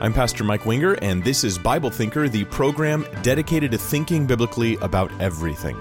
[0.00, 4.76] I'm Pastor Mike Winger, and this is Bible Thinker, the program dedicated to thinking biblically
[4.78, 5.76] about everything.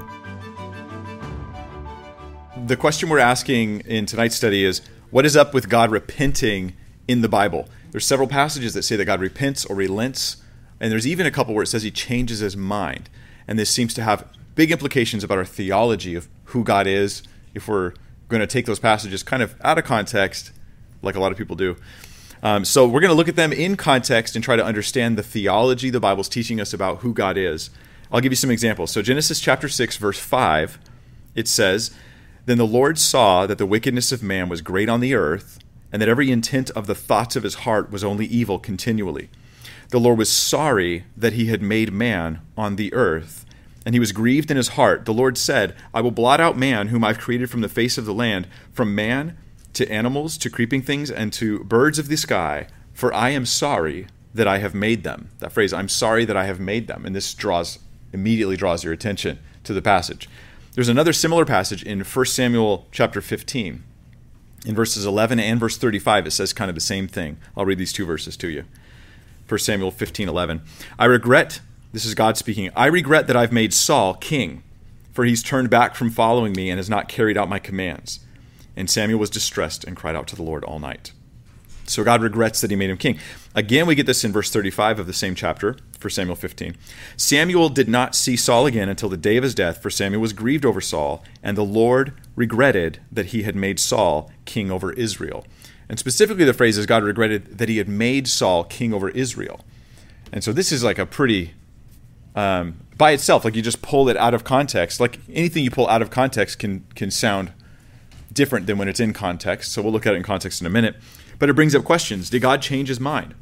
[2.68, 6.74] The question we're asking in tonight's study is what is up with God repenting
[7.08, 7.68] in the Bible?
[7.92, 10.38] There's several passages that say that God repents or relents,
[10.80, 13.10] and there's even a couple where it says he changes his mind.
[13.48, 17.24] And this seems to have big implications about our theology of who God is
[17.56, 17.94] if we're
[18.30, 20.52] going to take those passages kind of out of context,
[21.02, 21.78] like a lot of people do.
[22.44, 25.24] Um, so we're going to look at them in context and try to understand the
[25.24, 27.70] theology the Bible's teaching us about who God is.
[28.12, 28.92] I'll give you some examples.
[28.92, 30.78] So Genesis chapter 6 verse 5
[31.36, 31.92] it says,
[32.46, 35.58] "Then the Lord saw that the wickedness of man was great on the earth,
[35.92, 39.30] and that every intent of the thoughts of his heart was only evil continually.
[39.90, 43.46] The Lord was sorry that he had made man on the earth,
[43.86, 45.06] and he was grieved in his heart.
[45.06, 48.06] The Lord said, I will blot out man whom I've created from the face of
[48.06, 49.38] the land, from man
[49.74, 54.08] to animals, to creeping things, and to birds of the sky, for I am sorry
[54.34, 55.30] that I have made them.
[55.40, 57.06] That phrase, I'm sorry that I have made them.
[57.06, 57.80] And this draws
[58.12, 60.30] immediately draws your attention to the passage.
[60.74, 63.84] There's another similar passage in 1 Samuel chapter 15.
[64.66, 67.38] In verses 11 and verse 35, it says kind of the same thing.
[67.58, 68.64] I'll read these two verses to you.
[69.48, 70.62] 1 Samuel 15, 11.
[70.98, 71.60] I regret,
[71.92, 74.64] this is God speaking, I regret that I've made Saul king,
[75.12, 78.20] for he's turned back from following me and has not carried out my commands.
[78.76, 81.12] And Samuel was distressed and cried out to the Lord all night.
[81.86, 83.20] So God regrets that he made him king.
[83.56, 86.76] Again, we get this in verse 35 of the same chapter, for Samuel 15.
[87.18, 90.34] Samuel did not see Saul again until the day of his death, for Samuel was
[90.34, 95.46] grieved over Saul, and the Lord regretted that he had made Saul king over Israel.
[95.90, 99.60] And specifically, the phrase is God regretted that he had made Saul king over Israel.
[100.32, 101.54] And so this is like a pretty,
[102.36, 105.00] um, by itself, like you just pull it out of context.
[105.00, 107.52] Like anything you pull out of context can can sound
[108.34, 109.72] different than when it's in context.
[109.72, 110.96] So we'll look at it in context in a minute.
[111.40, 112.30] But it brings up questions.
[112.30, 113.36] Did God change his mind?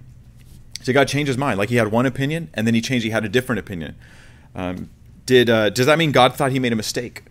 [0.84, 1.58] Did God change his mind?
[1.58, 3.96] Like he had one opinion and then he changed, he had a different opinion.
[4.56, 4.90] Um,
[5.26, 7.24] did uh, Does that mean God thought he made a mistake?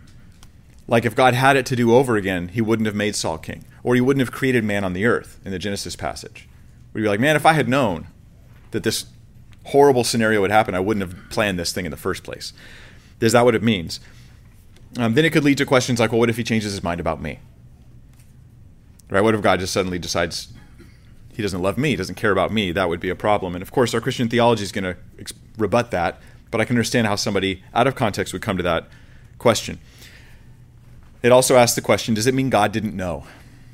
[0.86, 3.64] Like if God had it to do over again, he wouldn't have made Saul king,
[3.82, 6.48] or he wouldn't have created man on the earth in the Genesis passage.
[6.92, 8.08] We'd be like, man, if I had known
[8.72, 9.06] that this
[9.66, 12.52] horrible scenario would happen, I wouldn't have planned this thing in the first place.
[13.20, 14.00] Is that what it means?
[14.98, 17.00] Um, then it could lead to questions like, well, what if he changes his mind
[17.00, 17.38] about me?
[19.10, 19.20] Right?
[19.20, 20.52] What if God just suddenly decides
[21.40, 22.72] he doesn't love me, He doesn't care about me?
[22.72, 23.54] That would be a problem.
[23.54, 26.76] And of course, our Christian theology is going to ex- rebut that, but I can
[26.76, 28.88] understand how somebody out of context would come to that
[29.38, 29.78] question.
[31.22, 33.24] It also asks the question Does it mean God didn't know?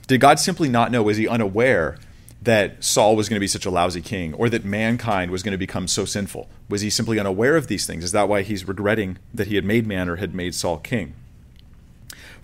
[0.06, 1.02] Did God simply not know?
[1.02, 1.98] Was he unaware
[2.42, 5.52] that Saul was going to be such a lousy king or that mankind was going
[5.52, 6.48] to become so sinful?
[6.68, 8.04] Was he simply unaware of these things?
[8.04, 11.14] Is that why he's regretting that he had made man or had made Saul king?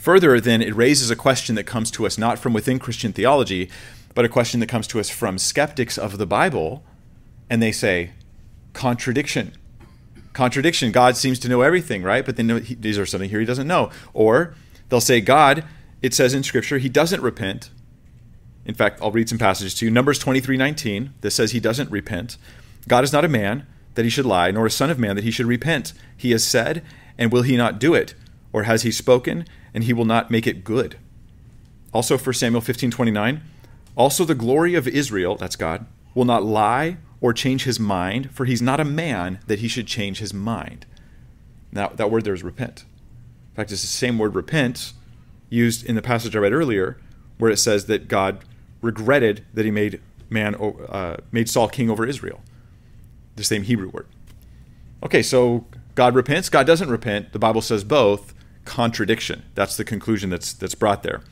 [0.02, 3.70] Further, then, it raises a question that comes to us not from within Christian theology,
[4.16, 6.82] but a question that comes to us from skeptics of the Bible.
[7.48, 8.10] And they say,
[8.72, 9.52] contradiction.
[10.32, 10.90] Contradiction.
[10.90, 12.26] God seems to know everything, right?
[12.26, 13.90] But then these are something here he doesn't know?
[14.12, 14.56] Or
[14.88, 15.64] they'll say, God,
[16.02, 17.70] it says in Scripture, he doesn't repent.
[18.64, 19.92] In fact, I'll read some passages to you.
[19.92, 22.38] Numbers 23 19, this says he doesn't repent.
[22.88, 25.24] God is not a man that he should lie, nor a son of man that
[25.24, 25.92] he should repent.
[26.16, 26.84] He has said,
[27.16, 28.14] and will he not do it?
[28.52, 30.96] Or has he spoken, and he will not make it good.
[31.92, 33.40] Also for Samuel 15:29,
[33.96, 38.46] also the glory of Israel, that's God, will not lie or change his mind, for
[38.46, 40.86] he's not a man that he should change his mind.
[41.70, 42.84] Now that word there is repent.
[43.50, 44.92] In fact, it's the same word repent
[45.50, 46.98] used in the passage I read earlier,
[47.36, 48.44] where it says that God
[48.80, 50.00] regretted that he made
[50.30, 52.40] man uh, made Saul king over Israel.
[53.36, 54.06] The same Hebrew word.
[55.02, 57.32] Okay, so God repents, God doesn't repent.
[57.32, 58.34] The Bible says both
[58.64, 59.42] contradiction.
[59.54, 61.22] That's the conclusion that's that's brought there.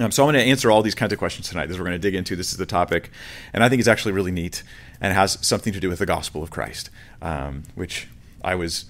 [0.00, 1.66] Um, so I'm going to answer all these kinds of questions tonight.
[1.66, 2.34] This we're going to dig into.
[2.34, 3.10] This is the topic,
[3.52, 4.62] and I think it's actually really neat
[5.00, 6.88] and has something to do with the gospel of Christ,
[7.20, 8.08] um, which
[8.42, 8.86] I was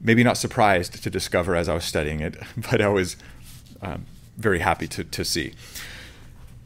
[0.00, 2.36] maybe not surprised to discover as I was studying it,
[2.70, 3.16] but I was
[3.80, 4.06] um,
[4.36, 5.54] very happy to, to see.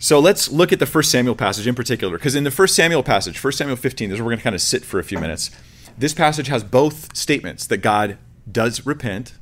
[0.01, 3.03] So let's look at the First Samuel passage in particular, because in the First Samuel
[3.03, 5.05] passage, First Samuel 15, this is where we're going to kind of sit for a
[5.05, 5.51] few minutes.
[5.97, 8.19] This passage has both statements that God
[8.51, 9.35] does repent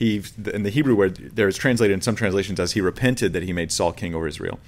[0.00, 0.22] he
[0.54, 3.52] in the Hebrew word there is translated in some translations as he repented that he
[3.52, 4.58] made Saul king over Israel.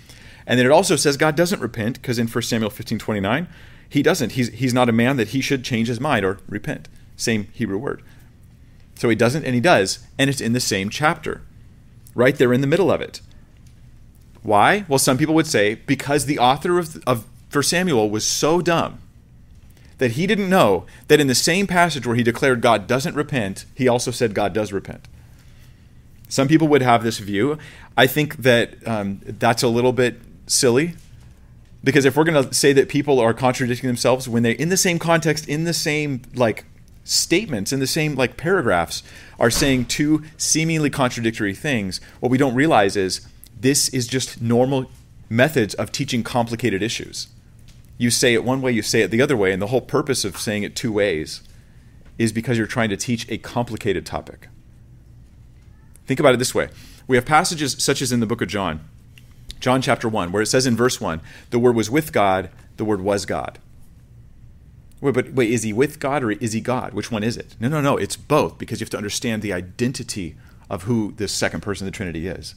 [0.46, 3.46] And then it also says God doesn't repent because in 1 Samuel 15:29
[3.88, 4.32] he doesn't.
[4.32, 6.90] He's he's not a man that he should change his mind or repent.
[7.16, 8.02] Same Hebrew word.
[8.94, 11.40] So he doesn't and he does and it's in the same chapter.
[12.14, 13.22] Right there in the middle of it.
[14.42, 14.84] Why?
[14.86, 18.98] Well, some people would say because the author of of 1 Samuel was so dumb
[19.96, 23.64] that he didn't know that in the same passage where he declared God doesn't repent,
[23.74, 25.08] he also said God does repent.
[26.32, 27.58] Some people would have this view.
[27.94, 30.94] I think that um, that's a little bit silly
[31.84, 34.76] Because if we're going to say that people are contradicting themselves when they're in the
[34.76, 36.64] same context, in the same like
[37.04, 39.02] statements, in the same like paragraphs,
[39.38, 43.26] are saying two seemingly contradictory things, what we don't realize is
[43.58, 44.90] this is just normal
[45.28, 47.28] methods of teaching complicated issues.
[47.98, 50.24] You say it one way, you say it the other way, and the whole purpose
[50.24, 51.42] of saying it two ways
[52.18, 54.48] is because you're trying to teach a complicated topic.
[56.12, 56.68] Think about it this way
[57.06, 58.86] we have passages such as in the book of John,
[59.60, 62.84] John chapter 1, where it says in verse 1, the Word was with God, the
[62.84, 63.58] Word was God.
[65.00, 66.92] Wait, but wait, is he with God or is he God?
[66.92, 67.56] Which one is it?
[67.58, 70.36] No, no, no, it's both because you have to understand the identity
[70.68, 72.56] of who this second person of the Trinity is.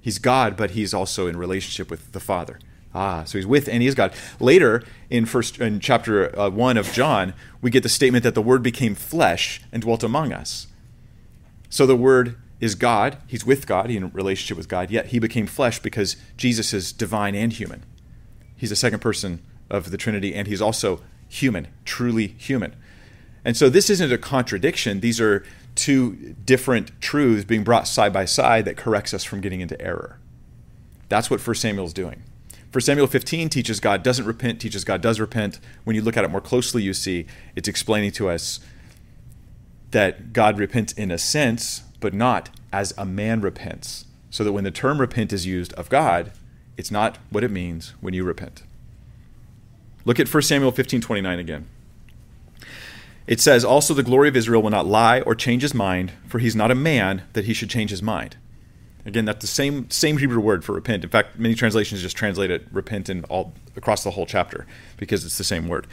[0.00, 2.58] He's God, but he's also in relationship with the Father.
[2.94, 4.14] Ah, so he's with and he is God.
[4.40, 8.40] Later in first in chapter uh, one of John, we get the statement that the
[8.40, 10.68] Word became flesh and dwelt among us.
[11.68, 13.18] So the Word is God.
[13.26, 13.90] He's with God.
[13.90, 14.90] He's in relationship with God.
[14.90, 17.84] Yet he became flesh because Jesus is divine and human.
[18.56, 22.74] He's the second person of the Trinity, and he's also human, truly human.
[23.44, 25.00] And so this isn't a contradiction.
[25.00, 25.44] These are
[25.74, 30.18] two different truths being brought side by side that corrects us from getting into error.
[31.10, 32.22] That's what 1 Samuel is doing.
[32.72, 35.60] 1 Samuel 15 teaches God doesn't repent, teaches God does repent.
[35.84, 38.60] When you look at it more closely, you see it's explaining to us
[39.90, 44.04] that God repents in a sense, but not as a man repents.
[44.28, 46.32] So that when the term repent is used of God,
[46.76, 48.62] it's not what it means when you repent.
[50.04, 51.64] Look at 1 Samuel 15:29 again.
[53.26, 56.40] It says, "Also the glory of Israel will not lie or change his mind, for
[56.40, 58.36] he's not a man that he should change his mind."
[59.06, 61.04] Again, that's the same same Hebrew word for repent.
[61.04, 64.66] In fact, many translations just translate it repent in all across the whole chapter
[64.98, 65.86] because it's the same word.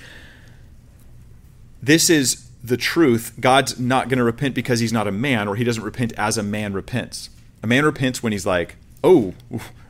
[1.82, 5.56] This is the truth, God's not going to repent because he's not a man, or
[5.56, 7.30] he doesn't repent as a man repents.
[7.64, 9.34] A man repents when he's like, "Oh,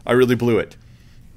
[0.05, 0.77] I really blew it.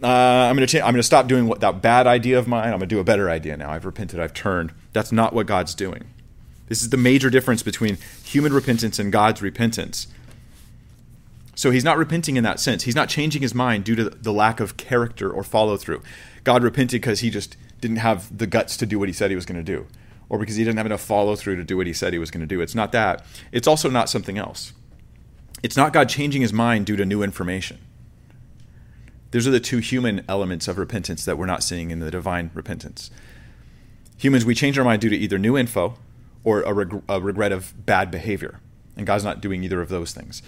[0.02, 2.64] Uh, I'm going to I'm going to stop doing what that bad idea of mine.
[2.64, 3.70] I'm going to do a better idea now.
[3.70, 4.20] I've repented.
[4.20, 6.04] I've turned." That's not what God's doing.
[6.68, 10.06] This is the major difference between human repentance and God's repentance.
[11.56, 12.84] So he's not repenting in that sense.
[12.84, 16.02] He's not changing his mind due to the lack of character or follow through.
[16.42, 19.36] God repented because he just didn't have the guts to do what he said he
[19.36, 19.86] was going to do
[20.34, 22.32] or because he didn't have enough follow through to do what he said he was
[22.32, 22.60] going to do.
[22.60, 23.24] It's not that.
[23.52, 24.72] It's also not something else.
[25.62, 27.78] It's not God changing his mind due to new information.
[29.30, 32.50] Those are the two human elements of repentance that we're not seeing in the divine
[32.52, 33.12] repentance.
[34.18, 35.98] Humans, we change our mind due to either new info
[36.42, 38.58] or a, reg- a regret of bad behavior.
[38.96, 40.42] And God's not doing either of those things.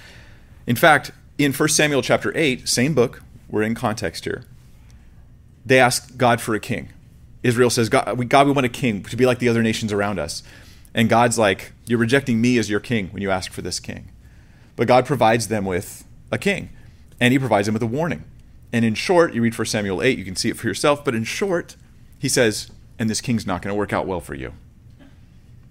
[0.67, 4.43] In fact, in 1 Samuel chapter 8, same book, we're in context here,
[5.65, 6.89] they ask God for a king.
[7.47, 9.93] Israel says, God we, God, we want a king to be like the other nations
[9.93, 10.43] around us.
[10.95, 14.11] And God's like, You're rejecting me as your king when you ask for this king.
[14.75, 16.71] But God provides them with a king,
[17.21, 18.25] and he provides them with a warning.
[18.73, 21.15] And in short, you read 1 Samuel 8, you can see it for yourself, but
[21.15, 21.77] in short,
[22.19, 24.53] he says, And this king's not going to work out well for you.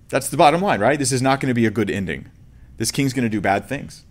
[0.08, 0.98] That's the bottom line, right?
[0.98, 2.32] This is not going to be a good ending.
[2.78, 4.06] This king's going to do bad things.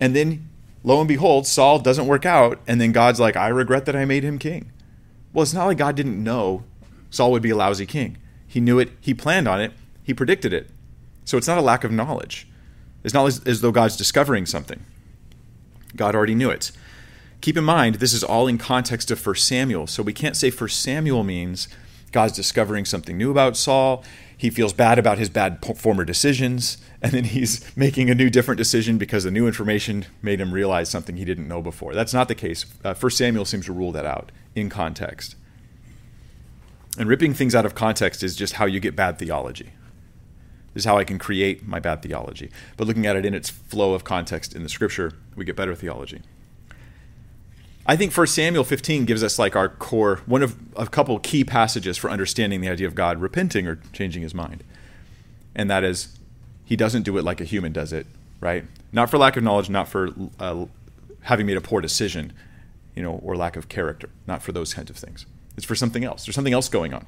[0.00, 0.48] And then,
[0.84, 4.04] lo and behold, Saul doesn't work out, and then God's like, I regret that I
[4.04, 4.70] made him king.
[5.32, 6.64] Well, it's not like God didn't know
[7.10, 8.18] Saul would be a lousy king.
[8.46, 9.72] He knew it, he planned on it,
[10.02, 10.70] he predicted it.
[11.24, 12.48] So it's not a lack of knowledge.
[13.04, 14.84] It's not as, as though God's discovering something.
[15.94, 16.72] God already knew it.
[17.40, 19.86] Keep in mind, this is all in context of 1 Samuel.
[19.86, 21.68] So we can't say 1 Samuel means
[22.10, 24.02] God's discovering something new about Saul.
[24.36, 28.58] He feels bad about his bad former decisions, and then he's making a new, different
[28.58, 31.94] decision because the new information made him realize something he didn't know before.
[31.94, 32.64] That's not the case.
[32.84, 35.36] Uh, 1 Samuel seems to rule that out in context.
[36.98, 39.70] And ripping things out of context is just how you get bad theology.
[40.74, 42.50] This is how I can create my bad theology.
[42.76, 45.74] But looking at it in its flow of context in the scripture, we get better
[45.74, 46.22] theology.
[47.86, 51.42] I think 1 Samuel 15 gives us like our core, one of a couple key
[51.42, 54.62] passages for understanding the idea of God repenting or changing his mind.
[55.54, 56.18] And that is,
[56.66, 58.06] he doesn't do it like a human does it,
[58.40, 58.64] right?
[58.92, 60.66] Not for lack of knowledge, not for uh,
[61.22, 62.34] having made a poor decision,
[62.98, 65.24] you know, or lack of character, not for those kinds of things.
[65.56, 66.26] It's for something else.
[66.26, 67.06] There's something else going on.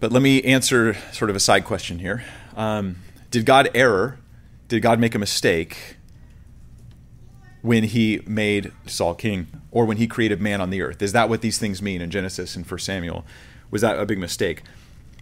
[0.00, 2.24] But let me answer sort of a side question here.
[2.56, 2.96] Um,
[3.30, 4.18] did God error?
[4.68, 5.96] Did God make a mistake
[7.60, 11.02] when he made Saul king or when he created man on the earth?
[11.02, 13.26] Is that what these things mean in Genesis and 1 Samuel?
[13.70, 14.62] Was that a big mistake?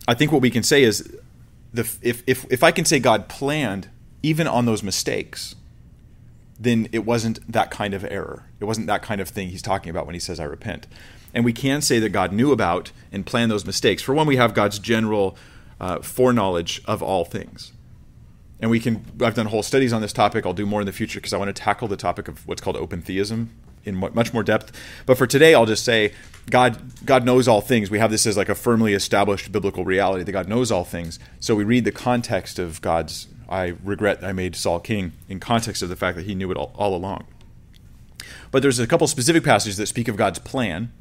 [0.06, 1.12] I think what we can say is
[1.74, 3.88] the, if, if, if I can say God planned
[4.22, 5.56] even on those mistakes,
[6.58, 8.44] then it wasn't that kind of error.
[8.60, 10.86] It wasn't that kind of thing he's talking about when he says, I repent.
[11.34, 14.02] And we can say that God knew about and planned those mistakes.
[14.02, 15.36] For one, we have God's general
[15.80, 17.72] uh, foreknowledge of all things.
[18.58, 20.46] And we can, I've done whole studies on this topic.
[20.46, 22.62] I'll do more in the future because I want to tackle the topic of what's
[22.62, 23.50] called open theism
[23.84, 24.72] in much more depth.
[25.06, 26.12] But for today, I'll just say
[26.50, 27.90] God God knows all things.
[27.90, 31.18] We have this as like a firmly established biblical reality that God knows all things.
[31.38, 35.82] So we read the context of God's I regret I made Saul king in context
[35.82, 37.26] of the fact that he knew it all, all along.
[38.50, 40.92] But there's a couple specific passages that speak of God's plan,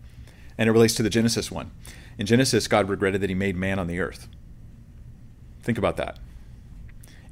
[0.58, 1.72] and it relates to the Genesis one.
[2.18, 4.28] In Genesis, God regretted that he made man on the earth.
[5.62, 6.20] Think about that.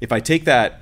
[0.00, 0.80] If I take that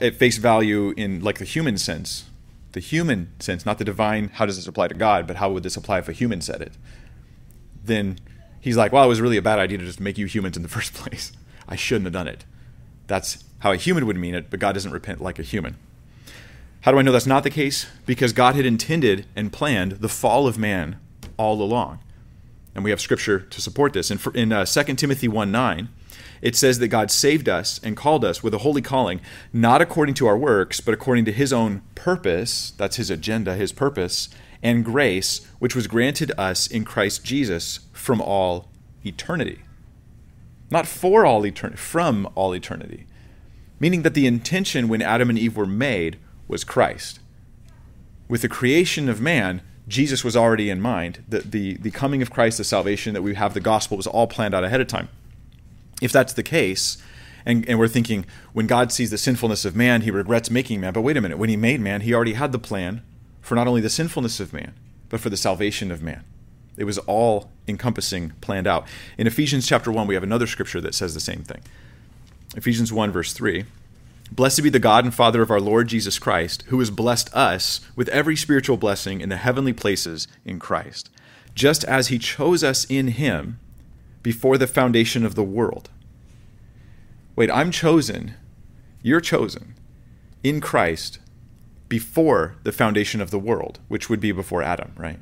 [0.00, 2.26] at face value in like the human sense,
[2.72, 5.62] the human sense, not the divine, how does this apply to God, but how would
[5.62, 6.72] this apply if a human said it?
[7.82, 8.18] Then
[8.60, 10.62] he's like, well, it was really a bad idea to just make you humans in
[10.62, 11.32] the first place.
[11.68, 12.44] I shouldn't have done it.
[13.06, 15.76] That's how a human would mean it, but God doesn't repent like a human.
[16.82, 17.86] How do I know that's not the case?
[18.04, 20.98] Because God had intended and planned the fall of man
[21.36, 21.98] all along.
[22.74, 24.10] And we have scripture to support this.
[24.10, 25.88] In, in uh, 2 Timothy 1 9,
[26.42, 29.20] it says that God saved us and called us with a holy calling,
[29.52, 33.72] not according to our works, but according to his own purpose that's his agenda, his
[33.72, 34.28] purpose,
[34.62, 38.68] and grace, which was granted us in Christ Jesus from all
[39.04, 39.60] eternity.
[40.70, 43.06] Not for all eternity, from all eternity.
[43.78, 46.18] Meaning that the intention when Adam and Eve were made
[46.48, 47.20] was Christ.
[48.28, 51.22] With the creation of man, Jesus was already in mind.
[51.28, 54.26] The, the, the coming of Christ, the salvation that we have, the gospel was all
[54.26, 55.08] planned out ahead of time.
[56.02, 56.98] If that's the case,
[57.44, 60.92] and, and we're thinking when God sees the sinfulness of man, he regrets making man.
[60.92, 63.02] But wait a minute, when he made man, he already had the plan
[63.40, 64.74] for not only the sinfulness of man,
[65.08, 66.24] but for the salvation of man.
[66.76, 68.86] It was all encompassing, planned out.
[69.18, 71.62] In Ephesians chapter 1, we have another scripture that says the same thing.
[72.56, 73.64] Ephesians 1, verse 3.
[74.32, 77.80] Blessed be the God and Father of our Lord Jesus Christ, who has blessed us
[77.94, 81.10] with every spiritual blessing in the heavenly places in Christ,
[81.54, 83.58] just as he chose us in him
[84.22, 85.90] before the foundation of the world.
[87.36, 88.34] Wait, I'm chosen,
[89.02, 89.74] you're chosen
[90.42, 91.18] in Christ
[91.88, 95.20] before the foundation of the world, which would be before Adam, right?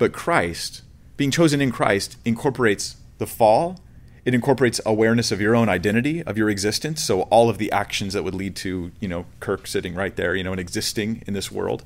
[0.00, 0.82] But Christ,
[1.16, 3.78] being chosen in Christ, incorporates the fall
[4.24, 7.02] it incorporates awareness of your own identity, of your existence.
[7.02, 10.34] So all of the actions that would lead to, you know, Kirk sitting right there,
[10.34, 11.84] you know, and existing in this world.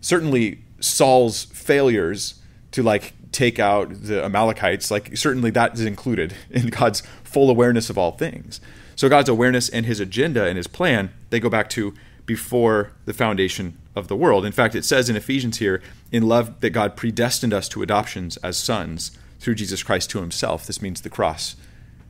[0.00, 2.34] Certainly Saul's failures
[2.72, 7.88] to like take out the Amalekites, like certainly that is included in God's full awareness
[7.90, 8.60] of all things.
[8.96, 11.94] So God's awareness and his agenda and his plan, they go back to
[12.26, 14.44] before the foundation of the world.
[14.44, 15.82] In fact, it says in Ephesians here,
[16.12, 20.66] in love that God predestined us to adoptions as sons through Jesus Christ to himself.
[20.66, 21.56] This means the cross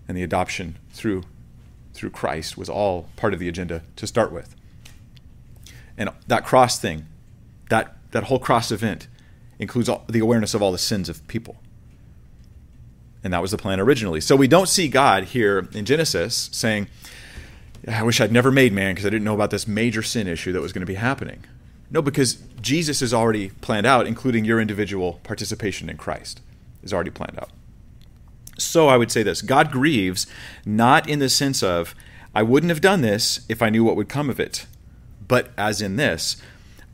[0.08, 1.24] and the adoption through
[1.92, 4.54] through Christ was all part of the agenda to start with.
[5.98, 7.06] And that cross thing,
[7.68, 9.06] that that whole cross event
[9.58, 11.56] includes all, the awareness of all the sins of people.
[13.22, 14.20] And that was the plan originally.
[14.20, 16.88] So we don't see God here in Genesis saying,
[17.86, 20.52] I wish I'd never made man because I didn't know about this major sin issue
[20.52, 21.44] that was going to be happening.
[21.90, 26.40] No, because Jesus is already planned out, including your individual participation in Christ
[26.82, 27.50] is already planned out.
[28.58, 30.26] So I would say this God grieves
[30.64, 31.94] not in the sense of,
[32.34, 34.66] I wouldn't have done this if I knew what would come of it,
[35.26, 36.36] but as in this,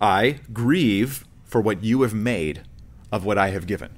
[0.01, 2.63] I grieve for what you have made
[3.13, 3.97] of what I have given.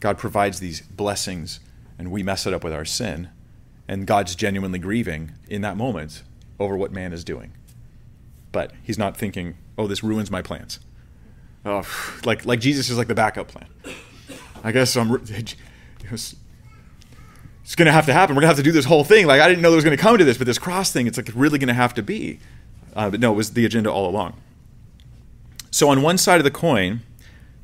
[0.00, 1.60] God provides these blessings,
[1.98, 3.30] and we mess it up with our sin,
[3.88, 6.22] and God's genuinely grieving in that moment
[6.58, 7.52] over what man is doing.
[8.54, 10.78] But he's not thinking, oh, this ruins my plans.
[11.66, 11.82] Oh,
[12.24, 13.66] like, like Jesus is like the backup plan.
[14.62, 15.10] I guess I'm.
[17.64, 18.36] It's going to have to happen.
[18.36, 19.26] We're going to have to do this whole thing.
[19.26, 21.06] Like I didn't know there was going to come to this, but this cross thing,
[21.06, 22.38] it's like really going to have to be.
[22.94, 24.34] Uh, but no, it was the agenda all along.
[25.70, 27.00] So on one side of the coin,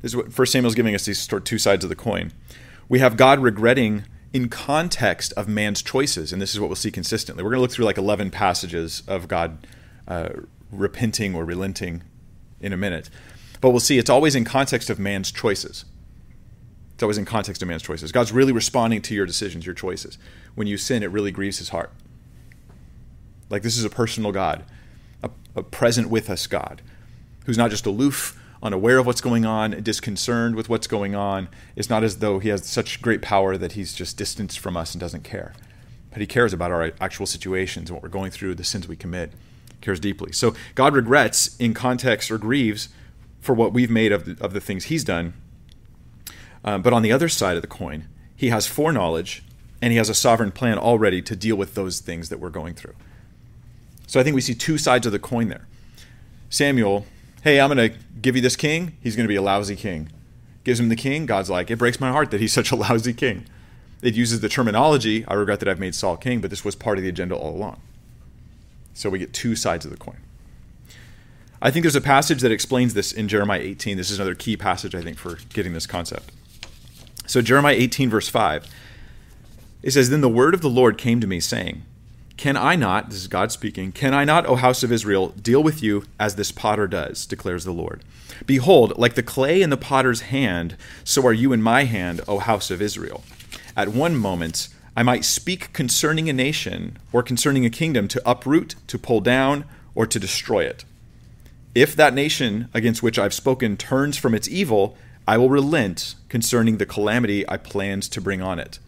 [0.01, 2.33] this is what First Samuel's giving us these two sides of the coin.
[2.89, 6.91] We have God regretting in context of man's choices, and this is what we'll see
[6.91, 7.43] consistently.
[7.43, 9.67] We're going to look through like 11 passages of God
[10.07, 10.29] uh,
[10.71, 12.03] repenting or relenting
[12.59, 13.09] in a minute,
[13.59, 15.85] but we'll see it's always in context of man's choices.
[16.93, 18.11] It's always in context of man's choices.
[18.11, 20.17] God's really responding to your decisions, your choices.
[20.55, 21.91] When you sin, it really grieves his heart.
[23.49, 24.63] Like this is a personal God,
[25.23, 26.81] a, a present with us God,
[27.45, 31.49] who's not just aloof, unaware of what's going on, disconcerted with what's going on.
[31.75, 34.93] It's not as though he has such great power that he's just distanced from us
[34.93, 35.53] and doesn't care.
[36.11, 38.95] But he cares about our actual situations and what we're going through, the sins we
[38.95, 39.31] commit.
[39.81, 40.31] Cares deeply.
[40.31, 42.89] So God regrets in context or grieves
[43.39, 45.33] for what we've made of the, of the things he's done
[46.63, 49.43] um, but on the other side of the coin, he has foreknowledge
[49.81, 52.75] and he has a sovereign plan already to deal with those things that we're going
[52.75, 52.93] through.
[54.07, 55.67] So I think we see two sides of the coin there.
[56.49, 57.05] Samuel,
[57.43, 58.97] hey, I'm going to give you this king.
[59.01, 60.09] He's going to be a lousy king.
[60.63, 61.25] Gives him the king.
[61.25, 63.45] God's like, it breaks my heart that he's such a lousy king.
[64.01, 66.97] It uses the terminology, I regret that I've made Saul king, but this was part
[66.97, 67.81] of the agenda all along.
[68.93, 70.17] So we get two sides of the coin.
[71.61, 73.95] I think there's a passage that explains this in Jeremiah 18.
[73.95, 76.31] This is another key passage, I think, for getting this concept.
[77.27, 78.67] So, Jeremiah 18, verse 5,
[79.83, 81.83] it says, Then the word of the Lord came to me, saying,
[82.35, 85.61] Can I not, this is God speaking, can I not, O house of Israel, deal
[85.61, 88.03] with you as this potter does, declares the Lord?
[88.47, 92.39] Behold, like the clay in the potter's hand, so are you in my hand, O
[92.39, 93.23] house of Israel.
[93.77, 98.75] At one moment, I might speak concerning a nation or concerning a kingdom to uproot,
[98.87, 100.85] to pull down, or to destroy it.
[101.73, 106.77] If that nation against which I've spoken turns from its evil, I will relent concerning
[106.77, 108.79] the calamity I planned to bring on it.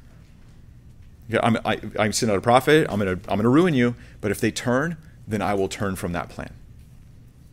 [1.42, 2.86] I'm, I, i am sending out a prophet.
[2.90, 3.96] I'm going to I'm going to ruin you.
[4.20, 6.54] But if they turn, then I will turn from that plan.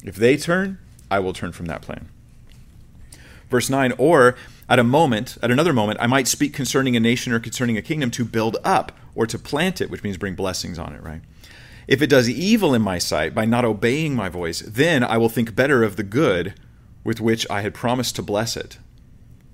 [0.04, 0.78] If they turn,
[1.11, 2.09] I will turn from that plan.
[3.49, 4.37] Verse 9, or
[4.71, 7.83] at a moment, at another moment, I might speak concerning a nation or concerning a
[7.83, 11.23] kingdom to build up or to plant it, which means bring blessings on it, right?
[11.89, 15.29] If it does evil in my sight by not obeying my voice, then I will
[15.29, 16.55] think better of the good
[17.03, 18.79] with which I had promised to bless it.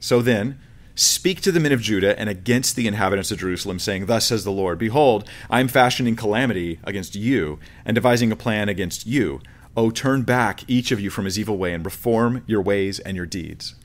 [0.01, 0.59] So then,
[0.95, 4.45] speak to the men of Judah and against the inhabitants of Jerusalem, saying, Thus says
[4.45, 9.41] the Lord, Behold, I am fashioning calamity against you, and devising a plan against you.
[9.79, 13.17] O turn back, each of you, from his evil way, and reform your ways and
[13.17, 13.77] your deeds.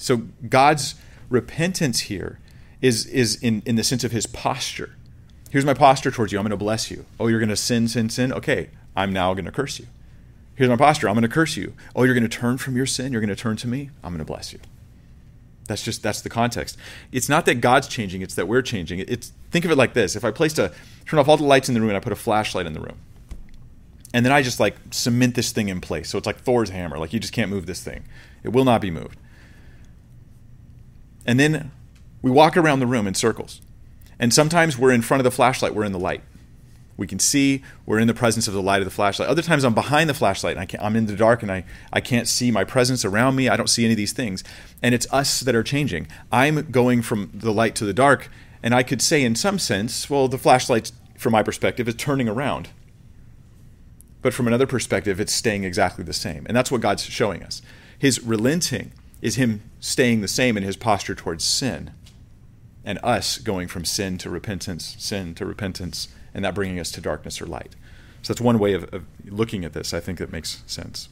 [0.00, 0.94] So God's
[1.28, 2.38] repentance here
[2.80, 4.96] is, is in, in the sense of his posture.
[5.50, 6.38] Here's my posture towards you.
[6.38, 7.04] I'm going to bless you.
[7.18, 8.32] Oh, you're going to sin, sin, sin?
[8.32, 9.86] Okay, I'm now going to curse you.
[10.54, 11.08] Here's my posture.
[11.08, 11.74] I'm going to curse you.
[11.94, 13.12] Oh, you're going to turn from your sin.
[13.12, 13.90] You're going to turn to me.
[14.04, 14.60] I'm going to bless you.
[15.66, 16.76] That's just that's the context.
[17.12, 18.98] It's not that God's changing; it's that we're changing.
[19.06, 20.72] It's think of it like this: if I placed a
[21.06, 22.80] turn off all the lights in the room and I put a flashlight in the
[22.80, 22.98] room,
[24.12, 26.98] and then I just like cement this thing in place, so it's like Thor's hammer.
[26.98, 28.02] Like you just can't move this thing;
[28.42, 29.16] it will not be moved.
[31.26, 31.70] And then
[32.22, 33.60] we walk around the room in circles.
[34.18, 36.22] And sometimes we're in front of the flashlight, we're in the light.
[36.96, 39.30] We can see we're in the presence of the light of the flashlight.
[39.30, 42.02] Other times I'm behind the flashlight and I am in the dark and I, I
[42.02, 43.48] can't see my presence around me.
[43.48, 44.44] I don't see any of these things.
[44.82, 46.08] And it's us that are changing.
[46.30, 48.28] I'm going from the light to the dark.
[48.62, 52.28] And I could say, in some sense, well, the flashlight, from my perspective, is turning
[52.28, 52.68] around.
[54.20, 56.44] But from another perspective, it's staying exactly the same.
[56.46, 57.62] And that's what God's showing us.
[57.98, 61.92] His relenting is Him staying the same in His posture towards sin
[62.84, 67.00] and us going from sin to repentance, sin to repentance, and that bringing us to
[67.00, 67.76] darkness or light.
[68.22, 69.92] So that's one way of, of looking at this.
[69.92, 71.08] I think that makes sense.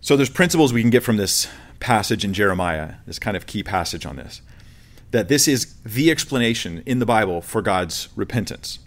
[0.00, 1.48] So there's principles we can get from this
[1.80, 4.42] passage in Jeremiah, this kind of key passage on this,
[5.12, 8.80] that this is the explanation in the Bible for God's repentance,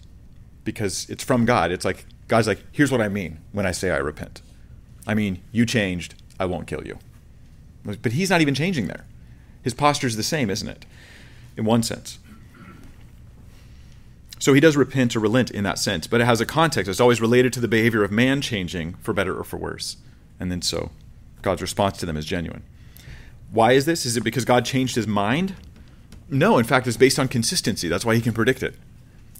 [0.64, 1.72] because it's from God.
[1.72, 4.42] It's like God's like, here's what I mean when I say I repent.
[5.06, 6.98] I mean, you changed, I won't kill you.
[7.84, 9.04] But He's not even changing there.
[9.62, 10.86] His posture is the same, isn't it?
[11.56, 12.18] In one sense.
[14.38, 16.88] So he does repent or relent in that sense, but it has a context.
[16.88, 19.96] It's always related to the behavior of man changing for better or for worse.
[20.38, 20.92] And then so
[21.42, 22.62] God's response to them is genuine.
[23.50, 24.06] Why is this?
[24.06, 25.54] Is it because God changed his mind?
[26.28, 27.88] No, in fact, it's based on consistency.
[27.88, 28.74] That's why he can predict it.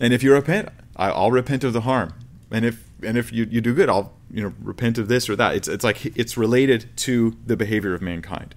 [0.00, 2.14] And if you repent, I'll repent of the harm.
[2.50, 5.36] And if and if you, you do good, I'll you know repent of this or
[5.36, 5.54] that.
[5.54, 8.54] It's it's like it's related to the behavior of mankind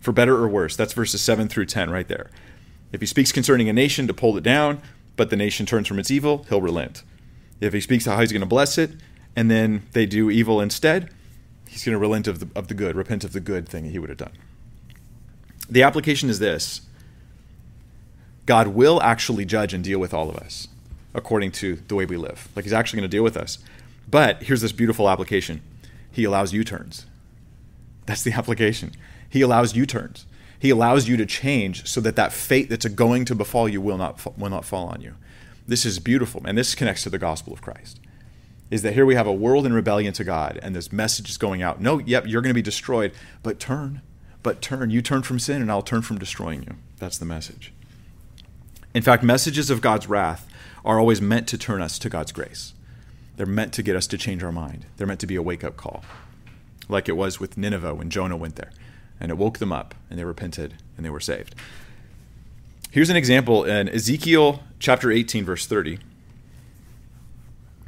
[0.00, 0.76] for better or worse.
[0.76, 2.30] That's verses 7 through 10 right there.
[2.92, 4.80] If he speaks concerning a nation to pull it down,
[5.16, 7.02] but the nation turns from its evil, he'll relent.
[7.60, 8.92] If he speaks how he's going to bless it,
[9.34, 11.10] and then they do evil instead,
[11.68, 13.98] he's going to relent of the, of the good, repent of the good thing he
[13.98, 14.32] would have done.
[15.68, 16.82] The application is this
[18.46, 20.68] God will actually judge and deal with all of us
[21.14, 22.48] according to the way we live.
[22.54, 23.58] Like he's actually going to deal with us.
[24.10, 25.62] But here's this beautiful application
[26.10, 27.06] He allows U turns.
[28.06, 28.92] That's the application.
[29.28, 30.26] He allows U-turns.
[30.58, 33.98] He allows you to change so that that fate that's going to befall you will
[33.98, 35.14] not will not fall on you.
[35.66, 38.00] This is beautiful, and this connects to the gospel of Christ.
[38.70, 41.36] Is that here we have a world in rebellion to God, and this message is
[41.36, 41.80] going out.
[41.80, 44.00] No, yep, you're going to be destroyed, but turn,
[44.42, 44.90] but turn.
[44.90, 46.74] You turn from sin, and I'll turn from destroying you.
[46.98, 47.72] That's the message.
[48.94, 50.48] In fact, messages of God's wrath
[50.84, 52.72] are always meant to turn us to God's grace.
[53.38, 54.84] They're meant to get us to change our mind.
[54.98, 56.04] They're meant to be a wake up call,
[56.90, 58.72] like it was with Nineveh when Jonah went there
[59.20, 61.54] and it woke them up, and they repented, and they were saved.
[62.90, 65.98] Here's an example in Ezekiel chapter 18, verse 30.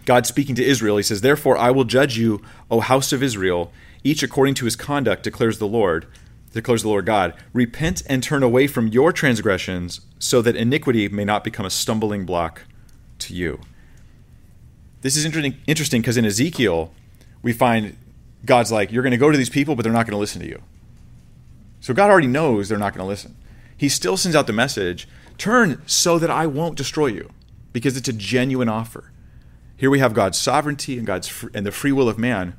[0.04, 3.72] God speaking to Israel, he says, Therefore I will judge you, O house of Israel,
[4.02, 6.06] each according to his conduct, declares the Lord,
[6.52, 7.34] declares the Lord God.
[7.52, 12.26] Repent and turn away from your transgressions, so that iniquity may not become a stumbling
[12.26, 12.62] block
[13.20, 13.60] to you.
[15.02, 16.92] This is interesting because in Ezekiel,
[17.42, 17.96] we find
[18.44, 20.40] God's like, You're going to go to these people, but they're not going to listen
[20.42, 20.62] to you.
[21.80, 23.36] So God already knows they're not going to listen.
[23.76, 25.08] He still sends out the message
[25.38, 27.30] turn so that I won't destroy you,
[27.72, 29.10] because it's a genuine offer.
[29.76, 32.54] Here we have God's sovereignty and God's fr- and the free will of man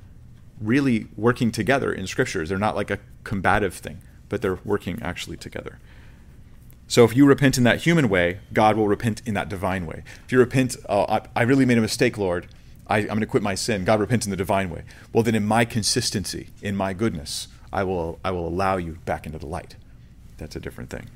[0.60, 2.50] really working together in scriptures.
[2.50, 5.78] They're not like a combative thing, but they're working actually together.
[6.92, 10.04] So if you repent in that human way, God will repent in that divine way.
[10.26, 12.48] If you repent, oh, I, I really made a mistake, Lord.
[12.86, 13.86] I, I'm going to quit my sin.
[13.86, 14.84] God repents in the divine way.
[15.14, 19.26] Well, then in my consistency, in my goodness, I will, I will allow you back
[19.26, 19.78] into the light.
[20.36, 21.08] That's a different thing.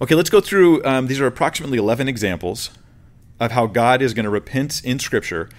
[0.00, 0.84] Okay, let's go through.
[0.84, 2.70] Um, these are approximately 11 examples
[3.40, 5.50] of how God is going to repent in Scripture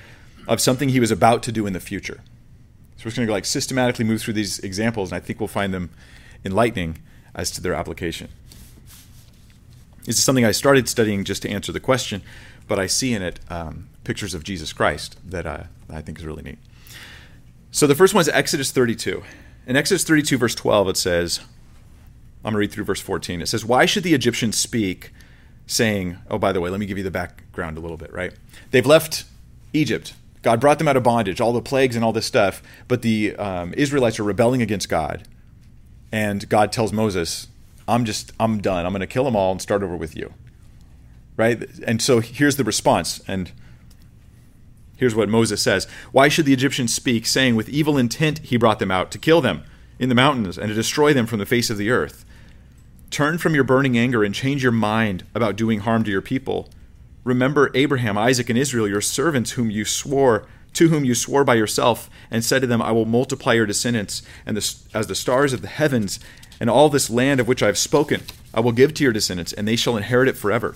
[0.47, 2.21] of something he was about to do in the future.
[2.95, 5.49] So we're just going to like systematically move through these examples, and I think we'll
[5.49, 5.89] find them
[6.45, 6.99] enlightening
[7.35, 8.29] as to their application.
[10.05, 12.21] This is something I started studying just to answer the question,
[12.67, 16.25] but I see in it um, pictures of Jesus Christ that uh, I think is
[16.25, 16.59] really neat.
[17.71, 19.23] So the first one is Exodus 32.
[19.67, 21.39] In Exodus 32, verse 12, it says,
[22.37, 23.41] I'm going to read through verse 14.
[23.41, 25.11] It says, Why should the Egyptians speak,
[25.65, 28.31] saying, Oh, by the way, let me give you the background a little bit, right?
[28.69, 29.25] They've left
[29.73, 30.13] Egypt.
[30.43, 33.35] God brought them out of bondage, all the plagues and all this stuff, but the
[33.37, 35.27] um, Israelites are rebelling against God.
[36.11, 37.47] And God tells Moses,
[37.87, 38.85] I'm just, I'm done.
[38.85, 40.33] I'm going to kill them all and start over with you.
[41.37, 41.63] Right?
[41.85, 43.21] And so here's the response.
[43.27, 43.51] And
[44.97, 48.79] here's what Moses says Why should the Egyptians speak, saying, With evil intent he brought
[48.79, 49.63] them out to kill them
[49.99, 52.25] in the mountains and to destroy them from the face of the earth?
[53.11, 56.69] Turn from your burning anger and change your mind about doing harm to your people.
[57.23, 61.55] Remember Abraham, Isaac, and Israel, your servants, whom you swore to whom you swore by
[61.55, 65.53] yourself, and said to them, I will multiply your descendants and the, as the stars
[65.53, 66.19] of the heavens,
[66.59, 68.21] and all this land of which I have spoken,
[68.53, 70.75] I will give to your descendants, and they shall inherit it forever.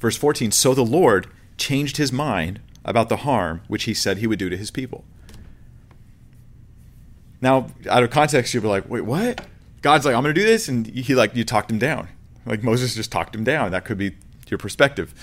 [0.00, 4.26] Verse 14 So the Lord changed his mind about the harm which he said he
[4.26, 5.04] would do to his people.
[7.40, 9.46] Now, out of context, you'll be like, wait, what?
[9.80, 12.08] God's like, I'm going to do this, and he like you talked him down.
[12.46, 13.70] Like Moses just talked him down.
[13.70, 14.16] That could be
[14.48, 15.14] your perspective.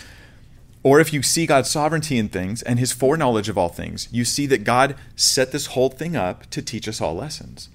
[0.83, 4.23] Or if you see God's sovereignty in things and his foreknowledge of all things, you
[4.23, 7.69] see that God set this whole thing up to teach us all lessons.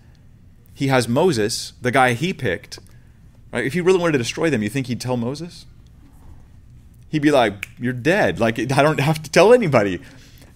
[0.81, 2.79] He has Moses, the guy he picked.
[3.53, 3.67] Right?
[3.67, 5.67] If he really wanted to destroy them, you think he'd tell Moses?
[7.11, 8.41] He'd be like, You're dead.
[8.41, 10.01] Like, I don't have to tell anybody.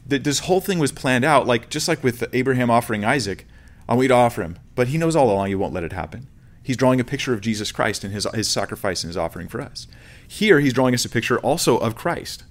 [0.06, 3.46] This whole thing was planned out, like just like with Abraham offering Isaac.
[3.86, 4.58] You to offer him.
[4.74, 6.26] But he knows all along he won't let it happen.
[6.62, 9.60] He's drawing a picture of Jesus Christ and his, his sacrifice and his offering for
[9.60, 9.86] us.
[10.26, 12.44] Here, he's drawing us a picture also of Christ.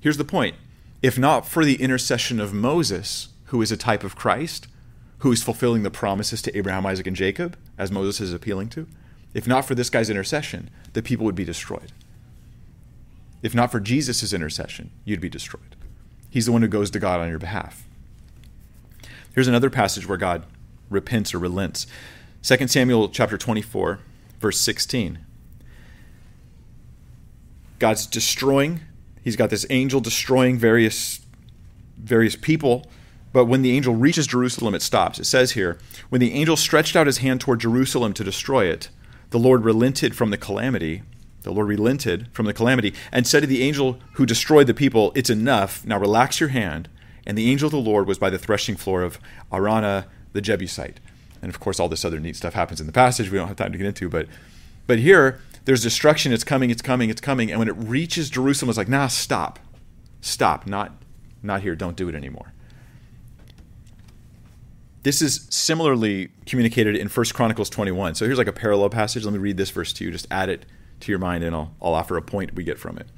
[0.00, 0.56] Here's the point
[1.02, 4.66] if not for the intercession of Moses, who is a type of Christ,
[5.22, 8.88] who is fulfilling the promises to Abraham, Isaac, and Jacob, as Moses is appealing to,
[9.34, 11.92] if not for this guy's intercession, the people would be destroyed.
[13.40, 15.76] If not for Jesus' intercession, you'd be destroyed.
[16.28, 17.86] He's the one who goes to God on your behalf.
[19.32, 20.44] Here's another passage where God
[20.90, 21.86] repents or relents.
[22.42, 24.00] 2 Samuel chapter 24,
[24.40, 25.20] verse 16.
[27.78, 28.80] God's destroying.
[29.22, 31.20] He's got this angel destroying various
[31.96, 32.86] various people,
[33.32, 35.18] but when the angel reaches Jerusalem, it stops.
[35.18, 35.78] It says here,
[36.10, 38.90] when the angel stretched out his hand toward Jerusalem to destroy it,
[39.30, 41.02] the Lord relented from the calamity.
[41.42, 45.12] The Lord relented from the calamity and said to the angel who destroyed the people,
[45.14, 45.84] It's enough.
[45.86, 46.88] Now relax your hand.
[47.26, 49.18] And the angel of the Lord was by the threshing floor of
[49.50, 51.00] Araunah the Jebusite.
[51.40, 53.56] And of course, all this other neat stuff happens in the passage we don't have
[53.56, 54.08] time to get into.
[54.08, 54.28] But,
[54.86, 56.32] but here, there's destruction.
[56.32, 56.70] It's coming.
[56.70, 57.10] It's coming.
[57.10, 57.50] It's coming.
[57.50, 59.58] And when it reaches Jerusalem, it's like, nah, stop,
[60.20, 60.66] stop.
[60.66, 60.92] Not,
[61.42, 61.74] not here.
[61.74, 62.52] Don't do it anymore.
[65.02, 68.14] This is similarly communicated in 1 Chronicles 21.
[68.14, 69.24] So here's like a parallel passage.
[69.24, 70.10] Let me read this verse to you.
[70.10, 70.64] Just add it
[71.00, 73.08] to your mind, and I'll, I'll offer a point we get from it.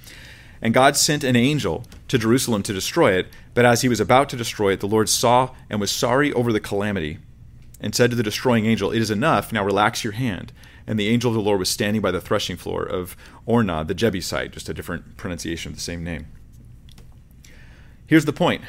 [0.62, 3.26] And God sent an angel to Jerusalem to destroy it.
[3.52, 6.52] But as he was about to destroy it, the Lord saw and was sorry over
[6.52, 7.18] the calamity
[7.80, 9.52] and said to the destroying angel, It is enough.
[9.52, 10.52] Now relax your hand
[10.86, 13.16] and the angel of the Lord was standing by the threshing floor of
[13.46, 16.26] Ornan the Jebusite, just a different pronunciation of the same name.
[18.06, 18.62] Here's the point,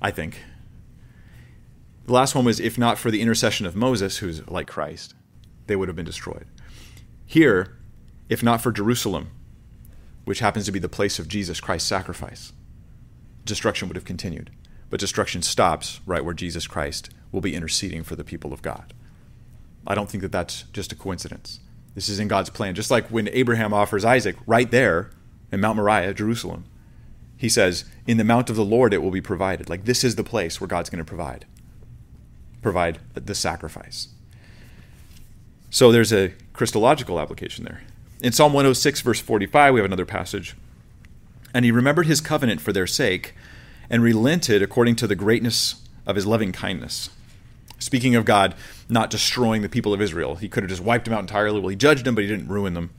[0.00, 0.42] I think.
[2.06, 5.14] The last one was if not for the intercession of Moses, who's like Christ,
[5.66, 6.46] they would have been destroyed.
[7.24, 7.78] Here,
[8.28, 9.30] if not for Jerusalem,
[10.24, 12.52] which happens to be the place of Jesus Christ's sacrifice,
[13.44, 14.50] destruction would have continued.
[14.90, 18.92] But destruction stops right where Jesus Christ will be interceding for the people of God.
[19.86, 21.60] I don't think that that's just a coincidence.
[21.94, 22.74] This is in God's plan.
[22.74, 25.10] Just like when Abraham offers Isaac right there
[25.50, 26.64] in Mount Moriah, Jerusalem,
[27.36, 29.68] he says, In the mount of the Lord it will be provided.
[29.68, 31.46] Like this is the place where God's going to provide,
[32.62, 34.08] provide the sacrifice.
[35.70, 37.82] So there's a Christological application there.
[38.22, 40.54] In Psalm 106, verse 45, we have another passage.
[41.52, 43.34] And he remembered his covenant for their sake
[43.90, 47.10] and relented according to the greatness of his loving kindness.
[47.78, 48.54] Speaking of God
[48.88, 51.58] not destroying the people of Israel, he could have just wiped them out entirely.
[51.58, 52.90] Well, he judged them, but he didn't ruin them.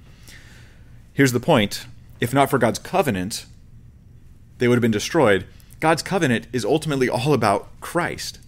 [1.13, 1.85] Here's the point
[2.19, 3.45] if not for God's covenant,
[4.57, 5.45] they would have been destroyed.
[5.79, 8.39] God's covenant is ultimately all about Christ.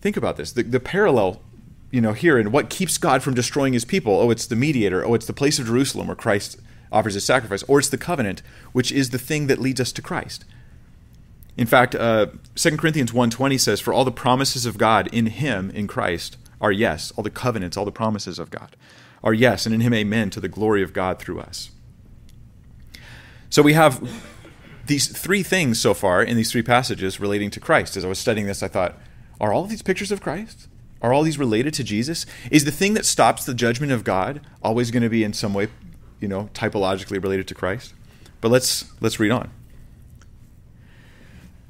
[0.00, 0.52] Think about this.
[0.52, 1.40] The, the parallel,
[1.90, 4.18] you know, here and what keeps God from destroying his people.
[4.18, 5.04] Oh, it's the mediator.
[5.04, 6.58] Oh, it's the place of Jerusalem where Christ
[6.90, 7.62] offers his sacrifice.
[7.64, 10.44] Or it's the covenant, which is the thing that leads us to Christ.
[11.56, 15.70] In fact, uh, 2 Corinthians 1.20 says, For all the promises of God in him,
[15.70, 17.12] in Christ, are yes.
[17.16, 18.76] All the covenants, all the promises of God
[19.22, 21.70] are yes, and in him amen to the glory of God through us.
[23.50, 24.22] So we have
[24.86, 27.96] these three things so far in these three passages relating to Christ.
[27.96, 28.98] As I was studying this, I thought,
[29.40, 30.68] are all these pictures of Christ?
[31.02, 32.26] Are all these related to Jesus?
[32.50, 35.54] Is the thing that stops the judgment of God always going to be in some
[35.54, 35.68] way,
[36.20, 37.94] you know, typologically related to Christ?
[38.40, 39.50] But let's let's read on.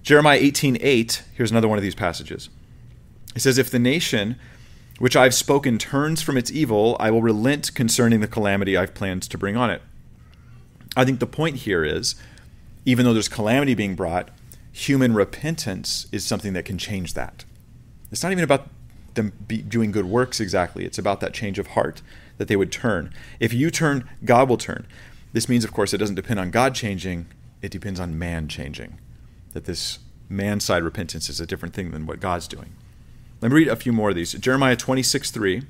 [0.02, 2.48] Jeremiah 18:8, here's another one of these passages.
[3.36, 4.36] It says, If the nation
[4.98, 9.22] which I've spoken turns from its evil, I will relent concerning the calamity I've planned
[9.22, 9.80] to bring on it.
[10.94, 12.16] I think the point here is
[12.84, 14.30] even though there's calamity being brought,
[14.72, 17.44] human repentance is something that can change that.
[18.10, 18.68] It's not even about
[19.14, 22.00] them doing good works exactly, it's about that change of heart
[22.38, 23.12] that they would turn.
[23.38, 24.86] If you turn, God will turn.
[25.32, 27.26] This means, of course, it doesn't depend on God changing,
[27.60, 28.98] it depends on man changing
[29.52, 32.72] that this man side repentance is a different thing than what God's doing.
[33.40, 34.32] Let me read a few more of these.
[34.32, 35.62] Jeremiah 26, 3.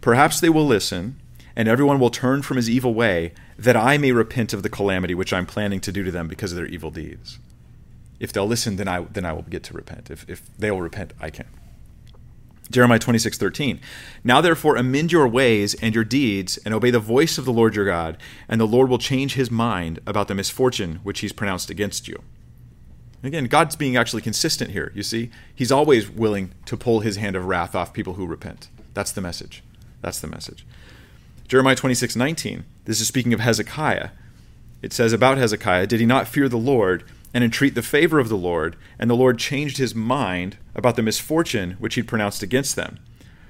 [0.00, 1.20] Perhaps they will listen,
[1.54, 5.14] and everyone will turn from his evil way, that I may repent of the calamity
[5.14, 7.38] which I'm planning to do to them because of their evil deeds.
[8.18, 10.10] If they'll listen, then I, then I will get to repent.
[10.10, 11.46] If, if they will repent, I can.
[12.70, 13.80] Jeremiah 26, 13.
[14.24, 17.74] Now therefore amend your ways and your deeds, and obey the voice of the Lord
[17.74, 18.16] your God,
[18.48, 22.22] and the Lord will change his mind about the misfortune which he's pronounced against you.
[23.22, 25.30] Again, God's being actually consistent here, you see?
[25.54, 28.68] He's always willing to pull his hand of wrath off people who repent.
[28.94, 29.62] That's the message.
[30.00, 30.66] That's the message.
[31.46, 32.64] Jeremiah 26, 19.
[32.84, 34.10] This is speaking of Hezekiah.
[34.80, 38.28] It says about Hezekiah, Did he not fear the Lord and entreat the favor of
[38.28, 38.76] the Lord?
[38.98, 42.98] And the Lord changed his mind about the misfortune which he'd pronounced against them.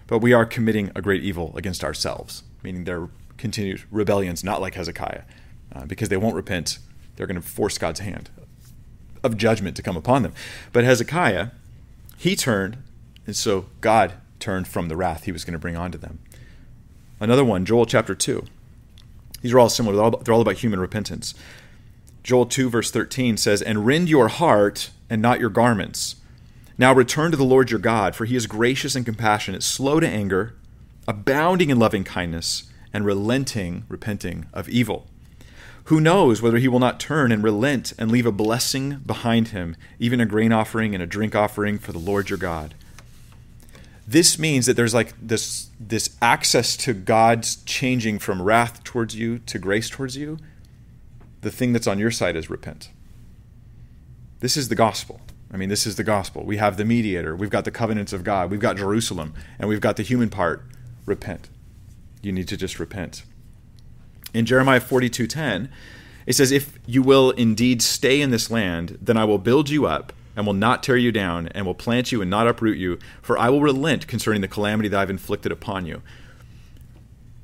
[0.06, 4.74] But we are committing a great evil against ourselves, meaning their continued rebellions, not like
[4.74, 5.22] Hezekiah,
[5.74, 6.78] uh, because they won't repent.
[7.16, 8.30] They're going to force God's hand
[9.22, 10.34] of judgment to come upon them.
[10.72, 11.48] But Hezekiah,
[12.18, 12.78] he turned,
[13.26, 16.18] and so God turned from the wrath he was going to bring onto them.
[17.20, 18.44] Another one, Joel chapter 2.
[19.42, 21.34] These are all similar, they're all, they're all about human repentance.
[22.22, 26.16] Joel 2, verse 13 says, And rend your heart and not your garments.
[26.78, 30.08] Now return to the Lord your God, for he is gracious and compassionate, slow to
[30.08, 30.54] anger,
[31.06, 35.06] abounding in loving kindness, and relenting, repenting of evil.
[35.84, 39.76] Who knows whether he will not turn and relent and leave a blessing behind him,
[39.98, 42.74] even a grain offering and a drink offering for the Lord your God?
[44.06, 49.38] This means that there's like this this access to God's changing from wrath towards you
[49.40, 50.38] to grace towards you.
[51.42, 52.90] The thing that's on your side is repent.
[54.40, 55.20] This is the gospel.
[55.52, 56.44] I mean, this is the gospel.
[56.44, 59.80] We have the mediator, we've got the covenants of God, we've got Jerusalem, and we've
[59.80, 60.64] got the human part.
[61.04, 61.48] Repent.
[62.22, 63.24] You need to just repent.
[64.32, 65.68] In Jeremiah 42:10,
[66.26, 69.84] it says, "If you will indeed stay in this land, then I will build you
[69.84, 72.98] up and will not tear you down, and will plant you and not uproot you,
[73.20, 76.02] for I will relent concerning the calamity that I've inflicted upon you."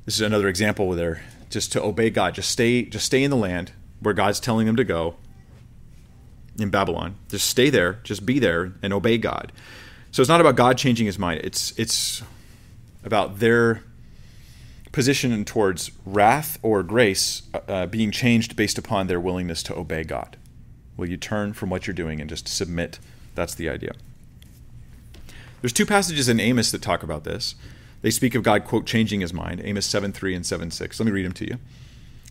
[0.05, 3.37] This is another example where just to obey God, just stay, just stay in the
[3.37, 5.15] land where God's telling them to go
[6.57, 7.15] in Babylon.
[7.29, 9.51] Just stay there, just be there, and obey God.
[10.11, 11.41] So it's not about God changing His mind.
[11.43, 12.23] It's it's
[13.03, 13.83] about their
[14.91, 20.03] position towards wrath or grace uh, uh, being changed based upon their willingness to obey
[20.03, 20.35] God.
[20.97, 22.99] Will you turn from what you're doing and just submit?
[23.35, 23.91] That's the idea.
[25.61, 27.55] There's two passages in Amos that talk about this.
[28.01, 30.99] They speak of God, quote, changing his mind, Amos 7 3 and 7 6.
[30.99, 31.57] Let me read them to you.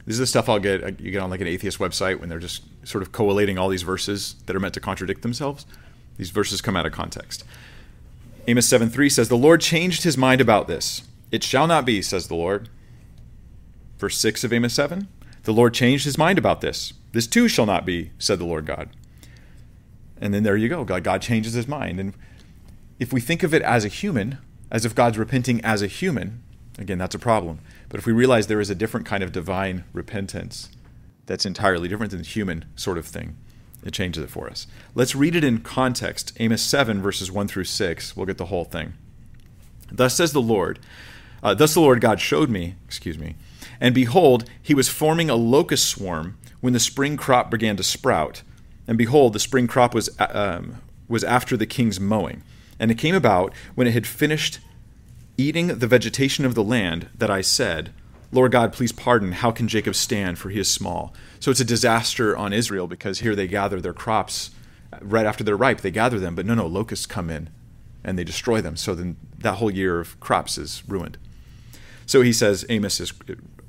[0.08, 2.30] This is the stuff I'll get, uh, you get on like an atheist website when
[2.30, 5.66] they're just sort of collating all these verses that are meant to contradict themselves.
[6.16, 7.44] These verses come out of context.
[8.46, 11.02] Amos 7 3 says, The Lord changed his mind about this.
[11.30, 12.70] It shall not be, says the Lord.
[13.98, 15.08] Verse 6 of Amos 7
[15.42, 16.94] The Lord changed his mind about this.
[17.12, 18.88] This too shall not be, said the Lord God.
[20.18, 20.84] And then there you go.
[20.84, 22.00] God, God changes his mind.
[22.00, 22.14] And
[22.98, 24.38] if we think of it as a human,
[24.70, 26.42] as if God's repenting as a human,
[26.78, 27.60] again, that's a problem.
[27.88, 30.68] But if we realize there is a different kind of divine repentance
[31.26, 33.36] that's entirely different than the human sort of thing,
[33.84, 34.66] it changes it for us.
[34.94, 36.32] Let's read it in context.
[36.38, 38.16] Amos 7, verses 1 through 6.
[38.16, 38.94] We'll get the whole thing.
[39.90, 40.78] Thus says the Lord
[41.42, 43.36] uh, Thus the Lord God showed me, excuse me,
[43.80, 48.42] and behold, he was forming a locust swarm when the spring crop began to sprout.
[48.86, 52.42] And behold, the spring crop was, uh, um, was after the king's mowing.
[52.80, 54.58] And it came about when it had finished
[55.38, 57.94] eating the vegetation of the land that I said,
[58.30, 59.32] Lord God, please pardon.
[59.32, 60.38] How can Jacob stand?
[60.38, 61.14] For he is small.
[61.40, 64.50] So it's a disaster on Israel because here they gather their crops
[65.00, 65.80] right after they're ripe.
[65.80, 67.48] They gather them, but no, no, locusts come in
[68.04, 68.76] and they destroy them.
[68.76, 71.16] So then that whole year of crops is ruined.
[72.04, 73.12] So he says, Amos is,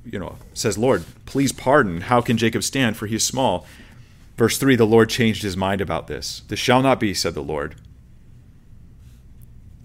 [0.04, 2.02] you know, says, Lord, please pardon.
[2.02, 2.98] How can Jacob stand?
[2.98, 3.66] For he is small.
[4.38, 6.42] Verse 3 The Lord changed his mind about this.
[6.48, 7.76] This shall not be, said the Lord.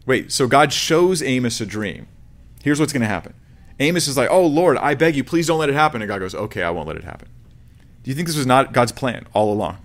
[0.06, 2.06] Wait, so God shows Amos a dream.
[2.62, 3.34] Here's what's going to happen
[3.80, 6.02] Amos is like, Oh, Lord, I beg you, please don't let it happen.
[6.02, 7.28] And God goes, Okay, I won't let it happen.
[8.02, 9.78] Do you think this was not God's plan all along?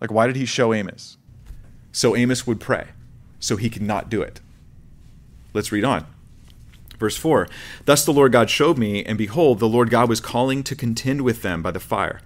[0.00, 1.16] Like, why did he show Amos?
[1.90, 2.88] So Amos would pray,
[3.40, 4.40] so he could not do it.
[5.54, 6.06] Let's read on.
[6.98, 7.48] Verse 4
[7.86, 11.22] Thus the Lord God showed me, and behold, the Lord God was calling to contend
[11.22, 12.20] with them by the fire,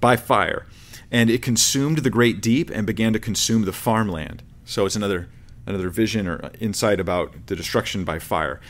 [0.00, 0.66] by fire.
[1.10, 4.44] And it consumed the great deep and began to consume the farmland.
[4.64, 5.28] So it's another
[5.70, 8.60] another vision or insight about the destruction by fire.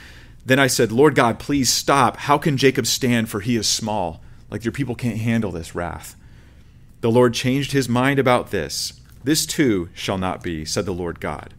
[0.46, 2.16] Then I said, Lord God, please stop.
[2.16, 3.28] How can Jacob stand?
[3.28, 4.22] For he is small.
[4.50, 6.16] Like your people can't handle this wrath.
[7.00, 9.00] The Lord changed his mind about this.
[9.22, 11.54] This too shall not be, said the Lord God.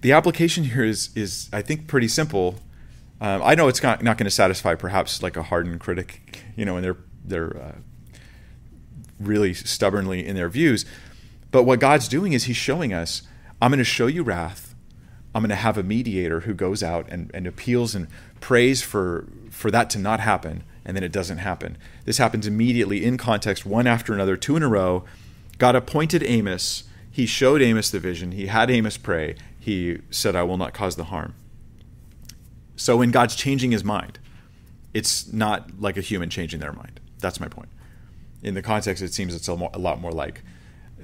[0.00, 2.56] The application here is, is I think, pretty simple.
[3.20, 6.64] Um, I know it's not, not going to satisfy perhaps like a hardened critic, you
[6.64, 7.72] know, and they're, they're uh,
[9.18, 10.84] really stubbornly in their views.
[11.50, 13.22] But what God's doing is He's showing us,
[13.60, 14.74] I'm going to show you wrath.
[15.34, 18.06] I'm going to have a mediator who goes out and, and appeals and
[18.40, 21.78] prays for, for that to not happen and then it doesn't happen.
[22.04, 25.04] This happens immediately in context, one after another, two in a row.
[25.58, 26.84] God appointed Amos.
[27.10, 28.32] He showed Amos the vision.
[28.32, 29.36] He had Amos pray.
[29.58, 31.34] He said, I will not cause the harm.
[32.76, 34.18] So when God's changing his mind,
[34.92, 37.00] it's not like a human changing their mind.
[37.20, 37.68] That's my point.
[38.42, 40.42] In the context, it seems it's a, a lot more like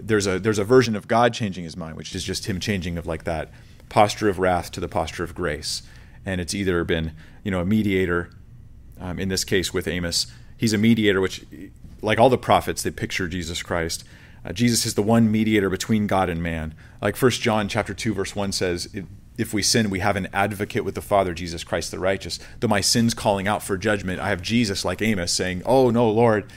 [0.02, 2.98] there's a there's a version of God changing his mind, which is just him changing
[2.98, 3.50] of like that
[3.88, 5.82] posture of wrath to the posture of grace.
[6.24, 7.12] And it's either been,
[7.44, 8.30] you know, a mediator
[9.00, 10.26] um, in this case with Amos.
[10.56, 11.44] He's a mediator, which,
[12.02, 14.04] like all the prophets, they picture Jesus Christ.
[14.44, 16.74] Uh, Jesus is the one mediator between God and man.
[17.02, 18.88] Like First John chapter two verse one says,
[19.36, 22.68] "If we sin, we have an advocate with the Father, Jesus Christ the righteous." Though
[22.68, 26.50] my sin's calling out for judgment, I have Jesus, like Amos, saying, "Oh no, Lord,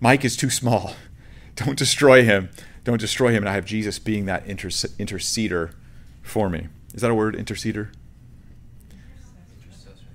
[0.00, 0.94] Mike is too small.
[1.56, 2.50] Don't destroy him.
[2.88, 5.72] Don't destroy him." And I have Jesus being that inter- interceder
[6.22, 6.68] for me.
[6.94, 7.88] Is that a word, interceder?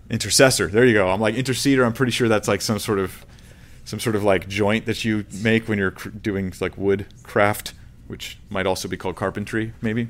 [0.10, 0.68] intercessor.
[0.68, 1.10] There you go.
[1.10, 1.86] I'm like interceder.
[1.86, 3.26] I'm pretty sure that's like some sort of
[3.86, 7.74] some sort of like joint that you make when you're cr- doing like wood craft,
[8.08, 10.08] which might also be called carpentry, maybe.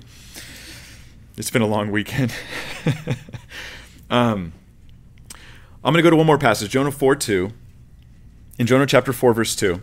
[1.38, 2.34] It's been a long weekend.
[4.10, 4.54] um,
[5.84, 7.52] I'm going to go to one more passage, Jonah 4 2.
[8.60, 9.82] In Jonah chapter 4, verse 2,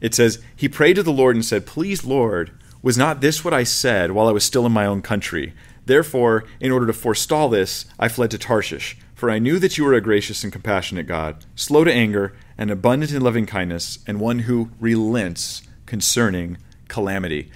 [0.00, 3.54] it says, He prayed to the Lord and said, Please, Lord, was not this what
[3.54, 5.52] I said while I was still in my own country?
[5.86, 8.96] Therefore, in order to forestall this, I fled to Tarshish.
[9.14, 12.70] For I knew that you were a gracious and compassionate God, slow to anger, and
[12.70, 16.56] abundant in loving kindness, and one who relents concerning
[16.88, 17.50] calamity.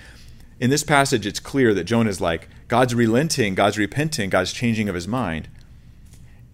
[0.61, 4.89] In this passage, it's clear that Jonah is like, God's relenting, God's repenting, God's changing
[4.89, 5.49] of his mind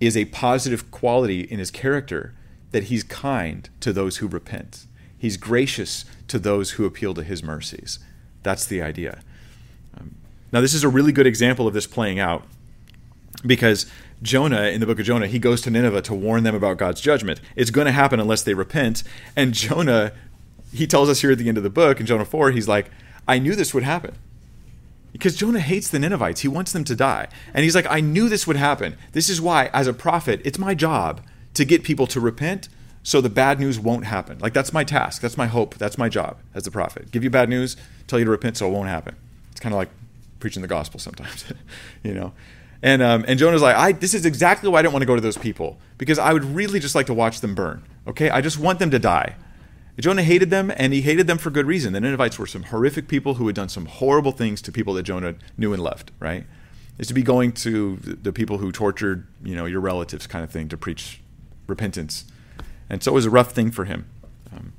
[0.00, 2.34] is a positive quality in his character
[2.70, 4.86] that he's kind to those who repent.
[5.20, 7.98] He's gracious to those who appeal to his mercies.
[8.42, 9.20] That's the idea.
[9.94, 10.14] Um,
[10.50, 12.44] now, this is a really good example of this playing out
[13.44, 13.84] because
[14.22, 17.02] Jonah in the book of Jonah, he goes to Nineveh to warn them about God's
[17.02, 17.38] judgment.
[17.54, 19.02] It's going to happen unless they repent.
[19.36, 20.12] And Jonah,
[20.72, 22.90] he tells us here at the end of the book in Jonah 4, he's like,
[23.28, 24.16] I knew this would happen.
[25.12, 26.40] Because Jonah hates the Ninevites.
[26.40, 27.28] He wants them to die.
[27.52, 28.96] And he's like, I knew this would happen.
[29.12, 31.20] This is why, as a prophet, it's my job
[31.52, 32.70] to get people to repent
[33.10, 34.38] so the bad news won't happen.
[34.38, 35.20] Like, that's my task.
[35.20, 35.74] That's my hope.
[35.74, 37.10] That's my job as the prophet.
[37.10, 39.16] Give you bad news, tell you to repent so it won't happen.
[39.50, 39.88] It's kind of like
[40.38, 41.44] preaching the gospel sometimes,
[42.04, 42.32] you know?
[42.84, 45.16] And um, and Jonah's like, I this is exactly why I don't want to go
[45.16, 47.82] to those people because I would really just like to watch them burn.
[48.06, 49.34] Okay, I just want them to die.
[49.98, 51.92] Jonah hated them, and he hated them for good reason.
[51.92, 55.02] The Ninevites were some horrific people who had done some horrible things to people that
[55.02, 56.12] Jonah knew and loved.
[56.20, 56.46] Right?
[56.96, 60.52] It's to be going to the people who tortured, you know, your relatives, kind of
[60.52, 61.20] thing, to preach
[61.66, 62.24] repentance.
[62.90, 64.06] And so it was a rough thing for him.
[64.52, 64.72] Um,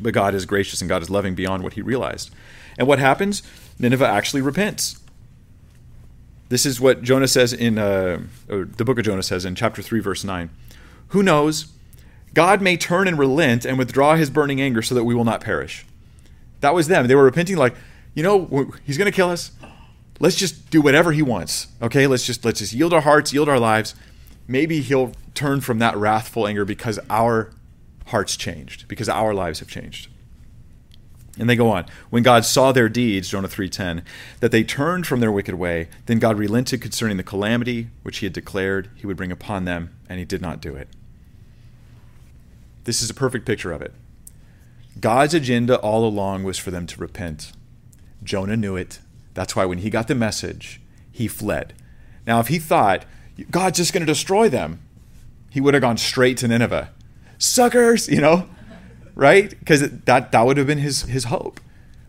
[0.00, 2.30] but God is gracious and God is loving beyond what he realized.
[2.78, 3.42] And what happens?
[3.78, 4.98] Nineveh actually repents.
[6.48, 10.00] This is what Jonah says in uh, the book of Jonah says in chapter 3,
[10.00, 10.48] verse 9.
[11.08, 11.72] Who knows?
[12.32, 15.42] God may turn and relent and withdraw his burning anger so that we will not
[15.42, 15.84] perish.
[16.60, 17.06] That was them.
[17.06, 17.74] They were repenting, like,
[18.14, 19.52] you know, he's going to kill us.
[20.20, 21.68] Let's just do whatever he wants.
[21.80, 23.94] Okay, let's just let's just yield our hearts, yield our lives.
[24.48, 27.52] Maybe he'll turn from that wrathful anger because our
[28.06, 30.08] hearts changed, because our lives have changed.
[31.38, 31.86] And they go on.
[32.10, 34.02] When God saw their deeds, Jonah 3:10,
[34.40, 38.26] that they turned from their wicked way, then God relented concerning the calamity which he
[38.26, 40.88] had declared he would bring upon them, and he did not do it.
[42.82, 43.94] This is a perfect picture of it.
[44.98, 47.52] God's agenda all along was for them to repent.
[48.24, 48.98] Jonah knew it.
[49.34, 50.80] That's why when he got the message,
[51.12, 51.74] he fled.
[52.26, 53.04] Now, if he thought,
[53.52, 54.80] God's just going to destroy them,
[55.50, 56.90] he would have gone straight to Nineveh.
[57.38, 58.48] Suckers, you know,
[59.14, 59.50] right?
[59.50, 61.60] Because that, that would have been his, his hope.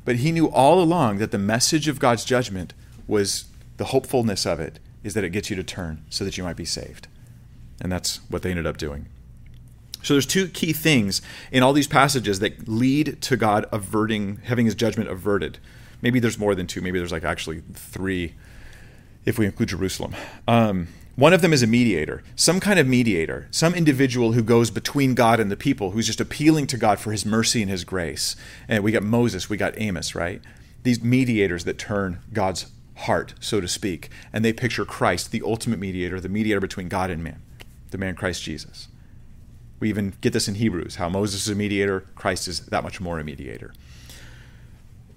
[0.06, 2.74] But he knew all along that the message of God's judgment
[3.08, 3.46] was
[3.78, 6.58] the hopefulness of it is that it gets you to turn so that you might
[6.58, 7.08] be saved.
[7.82, 9.08] And that's what they ended up doing.
[10.02, 11.22] So there's two key things
[11.52, 15.58] in all these passages that lead to God averting, having his judgment averted.
[16.02, 16.82] Maybe there's more than two.
[16.82, 18.34] Maybe there's like actually three
[19.26, 20.16] if we include Jerusalem.
[20.48, 20.88] Um,
[21.20, 25.16] one of them is a mediator, some kind of mediator, some individual who goes between
[25.16, 28.38] God and the people, who's just appealing to God for his mercy and his grace.
[28.70, 30.42] And we got Moses, we got Amos, right?
[30.84, 34.10] These mediators that turn God's heart, so to speak.
[34.32, 37.42] And they picture Christ, the ultimate mediator, the mediator between God and man,
[37.92, 38.88] the man Christ Jesus.
[39.82, 43.02] We even get this in Hebrews how Moses is a mediator, Christ is that much
[43.02, 43.74] more a mediator.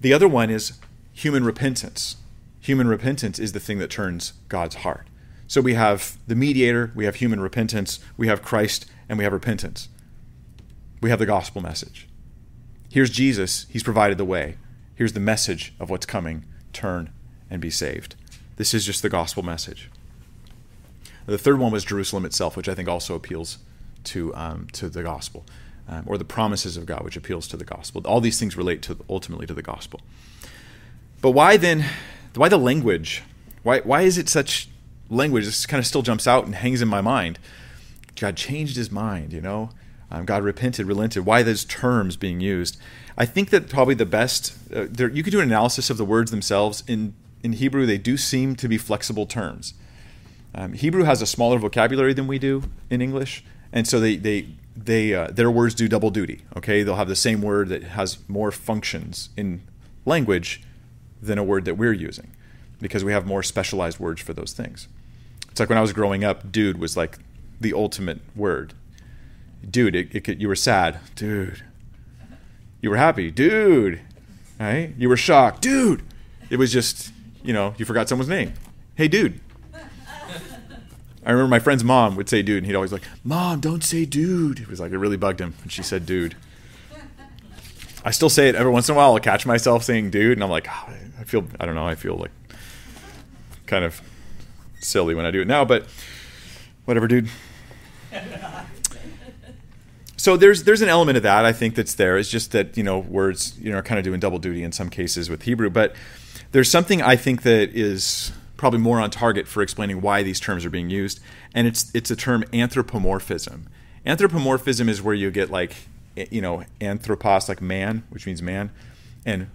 [0.01, 0.79] The other one is
[1.13, 2.17] human repentance.
[2.59, 5.07] Human repentance is the thing that turns God's heart.
[5.53, 9.31] So we have the mediator, we have human repentance, we have Christ, and we have
[9.31, 9.87] repentance.
[10.99, 12.07] We have the gospel message.
[12.89, 14.57] Here's Jesus, he's provided the way.
[14.95, 17.11] Here's the message of what's coming turn
[17.51, 18.15] and be saved.
[18.55, 19.91] This is just the gospel message.
[21.27, 23.59] The third one was Jerusalem itself, which I think also appeals
[24.05, 25.45] to, um, to the gospel,
[25.87, 28.01] um, or the promises of God, which appeals to the gospel.
[28.05, 30.01] All these things relate to ultimately to the gospel.
[31.21, 31.85] But why then?
[32.33, 33.21] Why the language?
[33.61, 34.67] Why why is it such
[35.13, 35.45] language?
[35.45, 37.39] This kind of still jumps out and hangs in my mind.
[38.15, 39.33] God changed His mind.
[39.33, 39.69] You know,
[40.11, 41.25] um, God repented, relented.
[41.25, 42.77] Why those terms being used?
[43.17, 44.53] I think that probably the best.
[44.73, 46.83] Uh, there, you could do an analysis of the words themselves.
[46.87, 49.73] In in Hebrew, they do seem to be flexible terms.
[50.55, 54.47] Um, Hebrew has a smaller vocabulary than we do in English, and so they they
[54.75, 56.43] they uh, their words do double duty.
[56.55, 59.61] Okay, they'll have the same word that has more functions in
[60.05, 60.61] language
[61.21, 62.31] than a word that we're using,
[62.79, 64.87] because we have more specialized words for those things.
[65.53, 67.19] It's like when I was growing up, dude was like
[67.61, 68.73] the ultimate word.
[69.69, 71.63] Dude, it, it could, you were sad, dude.
[72.81, 74.01] You were happy, dude.
[74.59, 74.95] Right?
[74.97, 76.01] You were shocked, dude.
[76.49, 78.53] It was just, you know, you forgot someone's name.
[78.95, 79.41] Hey, dude.
[81.23, 84.05] I remember my friend's mom would say dude, and he'd always like, Mom, don't say
[84.05, 84.59] dude.
[84.59, 86.35] It was like, it really bugged him when she said dude.
[88.03, 89.13] I still say it every once in a while.
[89.13, 91.93] I'll catch myself saying dude, and I'm like, oh, I feel, I don't know, I
[91.93, 92.31] feel like
[93.67, 94.01] kind of
[94.83, 95.87] silly when I do it now, but
[96.85, 97.29] whatever, dude.
[100.17, 102.17] so there's there's an element of that I think that's there.
[102.17, 104.71] It's just that you know words you know are kind of doing double duty in
[104.71, 105.95] some cases with Hebrew, but
[106.51, 110.65] there's something I think that is probably more on target for explaining why these terms
[110.65, 111.19] are being used,
[111.53, 113.67] and it's it's a term anthropomorphism.
[114.05, 115.75] Anthropomorphism is where you get like
[116.15, 118.71] you know anthropos like man, which means man,
[119.25, 119.49] and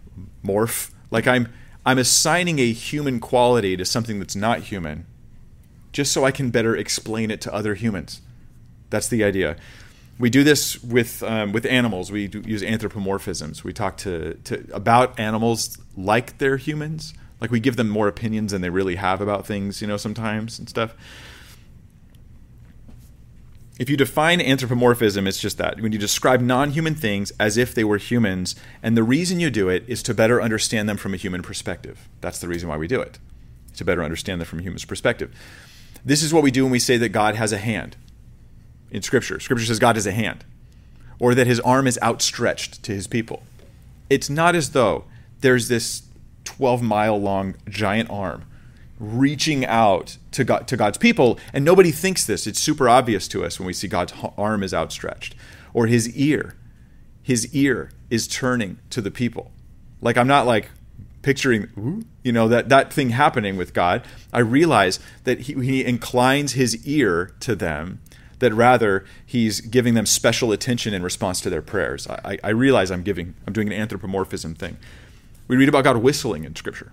[0.45, 1.49] morph like I'm
[1.87, 5.07] I'm assigning a human quality to something that's not human,
[5.99, 8.23] just so I can better explain it to other humans.
[8.89, 9.57] That's the idea.
[10.19, 12.11] We do this with um, with animals.
[12.11, 13.65] We use anthropomorphisms.
[13.65, 18.53] We talk to, to about animals like they're humans like we give them more opinions
[18.53, 20.95] than they really have about things, you know, sometimes and stuff.
[23.79, 25.81] If you define anthropomorphism, it's just that.
[25.81, 29.51] When you describe non human things as if they were humans, and the reason you
[29.51, 32.09] do it is to better understand them from a human perspective.
[32.21, 33.21] That's the reason why we do it,
[33.77, 35.33] to better understand them from a human's perspective.
[36.05, 37.97] This is what we do when we say that God has a hand
[38.91, 39.41] in Scripture.
[39.41, 40.45] Scripture says God has a hand,
[41.19, 43.43] or that his arm is outstretched to his people.
[44.09, 45.05] It's not as though
[45.41, 46.03] there's this
[46.45, 48.45] 12 mile long giant arm
[48.99, 53.45] reaching out to God, to God's people and nobody thinks this it's super obvious to
[53.45, 55.37] us when we see God's arm is outstretched
[55.73, 56.57] or his ear
[57.23, 59.53] his ear is turning to the people
[60.01, 60.71] like I'm not like
[61.29, 64.03] picturing you know that that thing happening with God
[64.33, 68.01] I realize that he, he inclines his ear to them
[68.39, 72.07] that rather he's giving them special attention in response to their prayers.
[72.07, 74.77] I, I, realize I'm giving, I'm doing an anthropomorphism thing.
[75.49, 76.93] We read about God whistling in Scripture.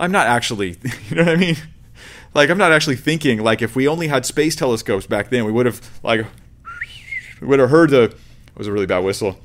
[0.00, 0.76] I'm not actually,
[1.08, 1.56] you know what I mean?
[2.34, 5.52] Like, I'm not actually thinking, like, if we only had space telescopes back then, we
[5.52, 6.26] would have, like,
[7.40, 8.18] we would have heard the, it
[8.56, 9.38] was a really bad whistle.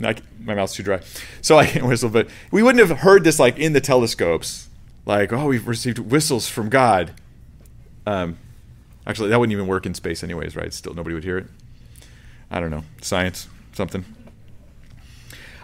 [0.00, 1.00] My mouth's too dry.
[1.42, 4.68] So I can't whistle, but we wouldn't have heard this, like, in the telescopes.
[5.06, 7.12] Like, oh, we've received whistles from God.
[8.06, 8.38] Um,
[9.06, 10.72] actually, that wouldn't even work in space, anyways, right?
[10.72, 11.46] Still, nobody would hear it.
[12.50, 12.84] I don't know.
[13.02, 14.04] Science, something.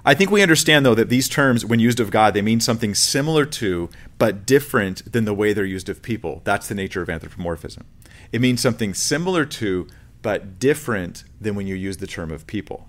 [0.05, 2.95] I think we understand, though, that these terms, when used of God, they mean something
[2.95, 6.43] similar to, but different than the way they're used of people.
[6.45, 7.84] That's the nature of anthropomorphism.
[8.32, 9.89] It means something similar to,
[10.22, 12.89] but different than when you use the term of people.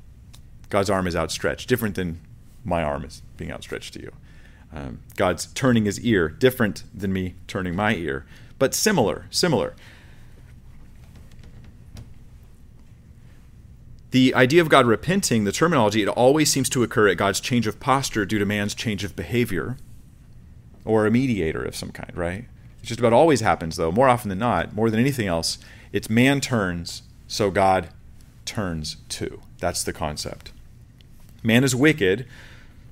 [0.70, 2.20] God's arm is outstretched, different than
[2.64, 4.12] my arm is being outstretched to you.
[4.74, 8.26] Um, God's turning his ear, different than me turning my ear,
[8.60, 9.76] but similar, similar.
[14.12, 17.68] The idea of God repenting, the terminology, it always seems to occur at God's change
[17.68, 19.78] of posture due to man's change of behavior
[20.86, 22.46] or a mediator of some kind, right?
[22.82, 25.58] It just about always happens, though, more often than not, more than anything else.
[25.92, 27.90] It's man turns, so God
[28.46, 29.42] turns too.
[29.60, 30.52] That's the concept.
[31.44, 32.26] Man is wicked,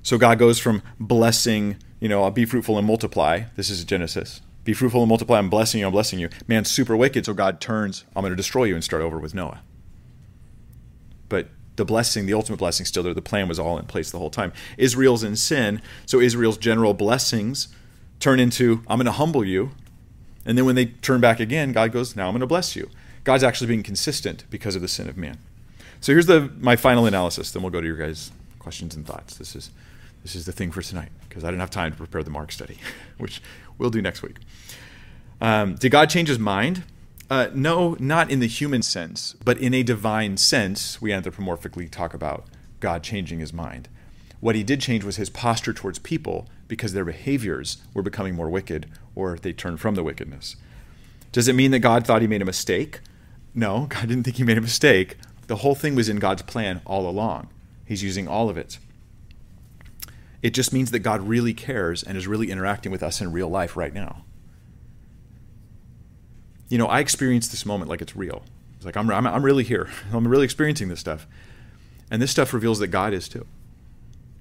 [0.02, 3.44] so God goes from blessing, you know, I'll be fruitful and multiply.
[3.56, 4.40] This is Genesis.
[4.64, 5.38] Be fruitful and multiply.
[5.38, 5.86] I'm blessing you.
[5.86, 6.28] I'm blessing you.
[6.48, 8.04] Man's super wicked, so God turns.
[8.14, 9.60] I'm going to destroy you and start over with Noah.
[11.28, 13.14] But the blessing, the ultimate blessing, still there.
[13.14, 14.52] The plan was all in place the whole time.
[14.76, 17.68] Israel's in sin, so Israel's general blessings
[18.18, 19.70] turn into I'm going to humble you.
[20.44, 22.90] And then when they turn back again, God goes, Now I'm going to bless you.
[23.24, 25.38] God's actually being consistent because of the sin of man.
[26.06, 27.50] So here's the my final analysis.
[27.50, 28.30] Then we'll go to your guys'
[28.60, 29.38] questions and thoughts.
[29.38, 29.70] This is
[30.22, 32.52] this is the thing for tonight because I didn't have time to prepare the Mark
[32.52, 32.78] study,
[33.18, 33.42] which
[33.76, 34.36] we'll do next week.
[35.40, 36.84] Um, did God change his mind?
[37.28, 42.14] Uh, no, not in the human sense, but in a divine sense, we anthropomorphically talk
[42.14, 42.44] about
[42.78, 43.88] God changing his mind.
[44.38, 48.48] What he did change was his posture towards people because their behaviors were becoming more
[48.48, 50.54] wicked or they turned from the wickedness.
[51.32, 53.00] Does it mean that God thought he made a mistake?
[53.56, 55.16] No, God didn't think he made a mistake.
[55.46, 57.48] The whole thing was in God's plan all along.
[57.84, 58.78] He's using all of it.
[60.42, 63.48] It just means that God really cares and is really interacting with us in real
[63.48, 64.24] life right now.
[66.68, 68.42] You know, I experience this moment like it's real.
[68.76, 69.88] It's like I'm, I'm, I'm really here.
[70.12, 71.26] I'm really experiencing this stuff.
[72.10, 73.46] And this stuff reveals that God is too.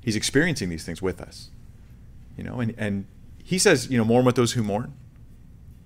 [0.02, 1.50] He's experiencing these things with us.
[2.38, 3.06] You know, and, and
[3.44, 4.94] he says, you know, mourn with those who mourn,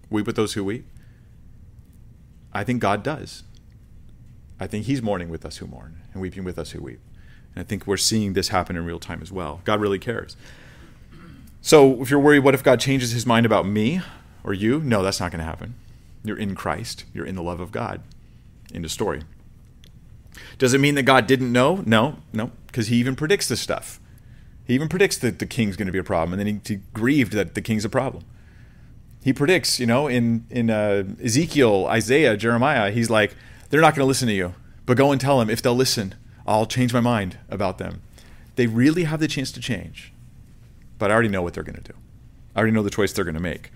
[0.09, 0.85] weep with those who weep.
[2.51, 3.43] I think God does.
[4.59, 6.99] I think he's mourning with us who mourn and weeping with us who weep.
[7.55, 9.61] And I think we're seeing this happen in real time as well.
[9.63, 10.35] God really cares.
[11.61, 14.01] So if you're worried, what if God changes his mind about me
[14.43, 14.79] or you?
[14.79, 15.75] No, that's not going to happen.
[16.23, 18.01] You're in Christ, you're in the love of God.
[18.73, 19.21] End of story.
[20.57, 21.83] Does it mean that God didn't know?
[21.85, 23.99] No, no, because he even predicts this stuff.
[24.65, 26.81] He even predicts that the king's going to be a problem, and then he, he
[26.93, 28.23] grieved that the king's a problem.
[29.23, 33.35] He predicts, you know, in in uh, Ezekiel, Isaiah, Jeremiah, he's like,
[33.69, 34.55] they're not going to listen to you,
[34.85, 36.15] but go and tell them if they'll listen,
[36.47, 38.01] I'll change my mind about them.
[38.55, 40.11] They really have the chance to change,
[40.97, 41.97] but I already know what they're going to do.
[42.55, 43.71] I already know the choice they're going to make.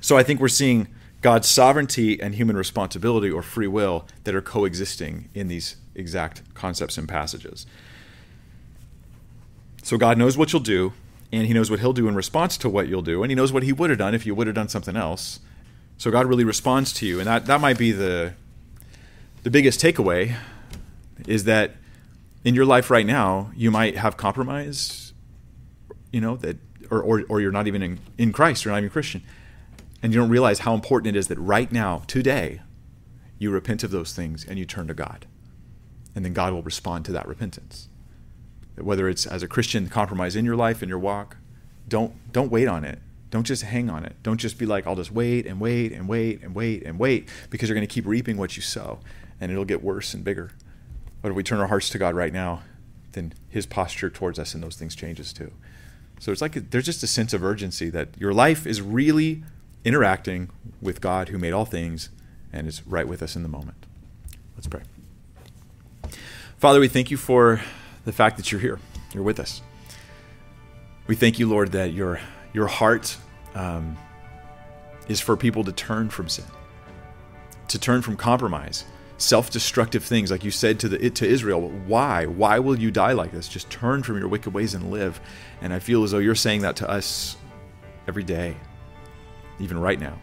[0.00, 0.88] So I think we're seeing
[1.20, 6.98] God's sovereignty and human responsibility or free will that are coexisting in these exact concepts
[6.98, 7.64] and passages.
[9.84, 10.92] So God knows what you'll do,
[11.30, 13.52] and He knows what He'll do in response to what you'll do, and He knows
[13.52, 15.38] what He would have done if you would have done something else.
[16.02, 18.32] So God really responds to you, and that, that might be the
[19.44, 20.34] the biggest takeaway
[21.28, 21.76] is that
[22.42, 25.12] in your life right now you might have compromise,
[26.10, 26.56] you know that,
[26.90, 29.22] or or, or you're not even in, in Christ, you're not even Christian,
[30.02, 32.62] and you don't realize how important it is that right now, today,
[33.38, 35.26] you repent of those things and you turn to God,
[36.16, 37.88] and then God will respond to that repentance.
[38.76, 41.36] Whether it's as a Christian compromise in your life in your walk,
[41.86, 42.98] don't don't wait on it
[43.32, 44.14] don't just hang on it.
[44.22, 47.30] Don't just be like, I'll just wait and wait and wait and wait and wait
[47.48, 49.00] because you're going to keep reaping what you sow
[49.40, 50.50] and it'll get worse and bigger.
[51.22, 52.62] But if we turn our hearts to God right now,
[53.12, 55.50] then his posture towards us and those things changes too.
[56.20, 59.42] So it's like there's just a sense of urgency that your life is really
[59.82, 60.50] interacting
[60.82, 62.10] with God who made all things
[62.52, 63.86] and is right with us in the moment.
[64.56, 64.82] Let's pray.
[66.58, 67.62] Father, we thank you for
[68.04, 68.78] the fact that you're here.
[69.14, 69.62] You're with us.
[71.06, 72.20] We thank you, Lord, that your
[72.52, 73.16] your heart
[73.54, 73.96] um,
[75.08, 76.44] is for people to turn from sin,
[77.68, 78.84] to turn from compromise,
[79.18, 81.68] self-destructive things, like you said to the to Israel.
[81.86, 82.26] Why?
[82.26, 83.48] Why will you die like this?
[83.48, 85.20] Just turn from your wicked ways and live.
[85.60, 87.36] And I feel as though you're saying that to us
[88.08, 88.56] every day,
[89.60, 90.18] even right now.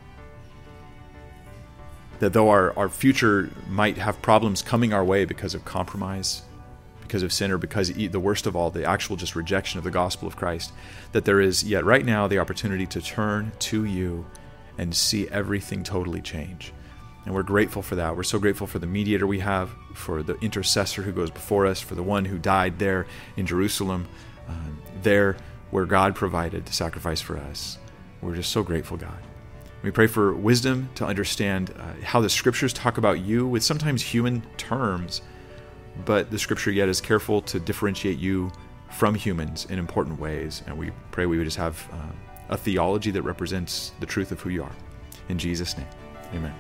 [2.20, 6.42] That though our, our future might have problems coming our way because of compromise,
[7.10, 9.90] because of sin or because the worst of all, the actual just rejection of the
[9.90, 10.72] gospel of Christ,
[11.12, 14.28] that there is yet right now the opportunity to turn to you
[14.78, 16.72] and see everything totally change.
[17.26, 18.16] And we're grateful for that.
[18.16, 21.82] We're so grateful for the mediator we have, for the intercessor who goes before us,
[21.82, 24.08] for the one who died there in Jerusalem,
[24.48, 24.54] uh,
[25.02, 25.36] there
[25.72, 27.80] where God provided the sacrifice for us.
[28.22, 29.18] We're just so grateful, God.
[29.82, 34.04] We pray for wisdom to understand uh, how the scriptures talk about you with sometimes
[34.04, 35.24] human terms
[36.06, 38.52] but the scripture yet is careful to differentiate you
[38.90, 40.64] from humans in important ways.
[40.68, 42.12] And we pray we would just have uh,
[42.50, 44.76] a theology that represents the truth of who you are.
[45.30, 45.88] In Jesus' name,
[46.34, 46.54] amen.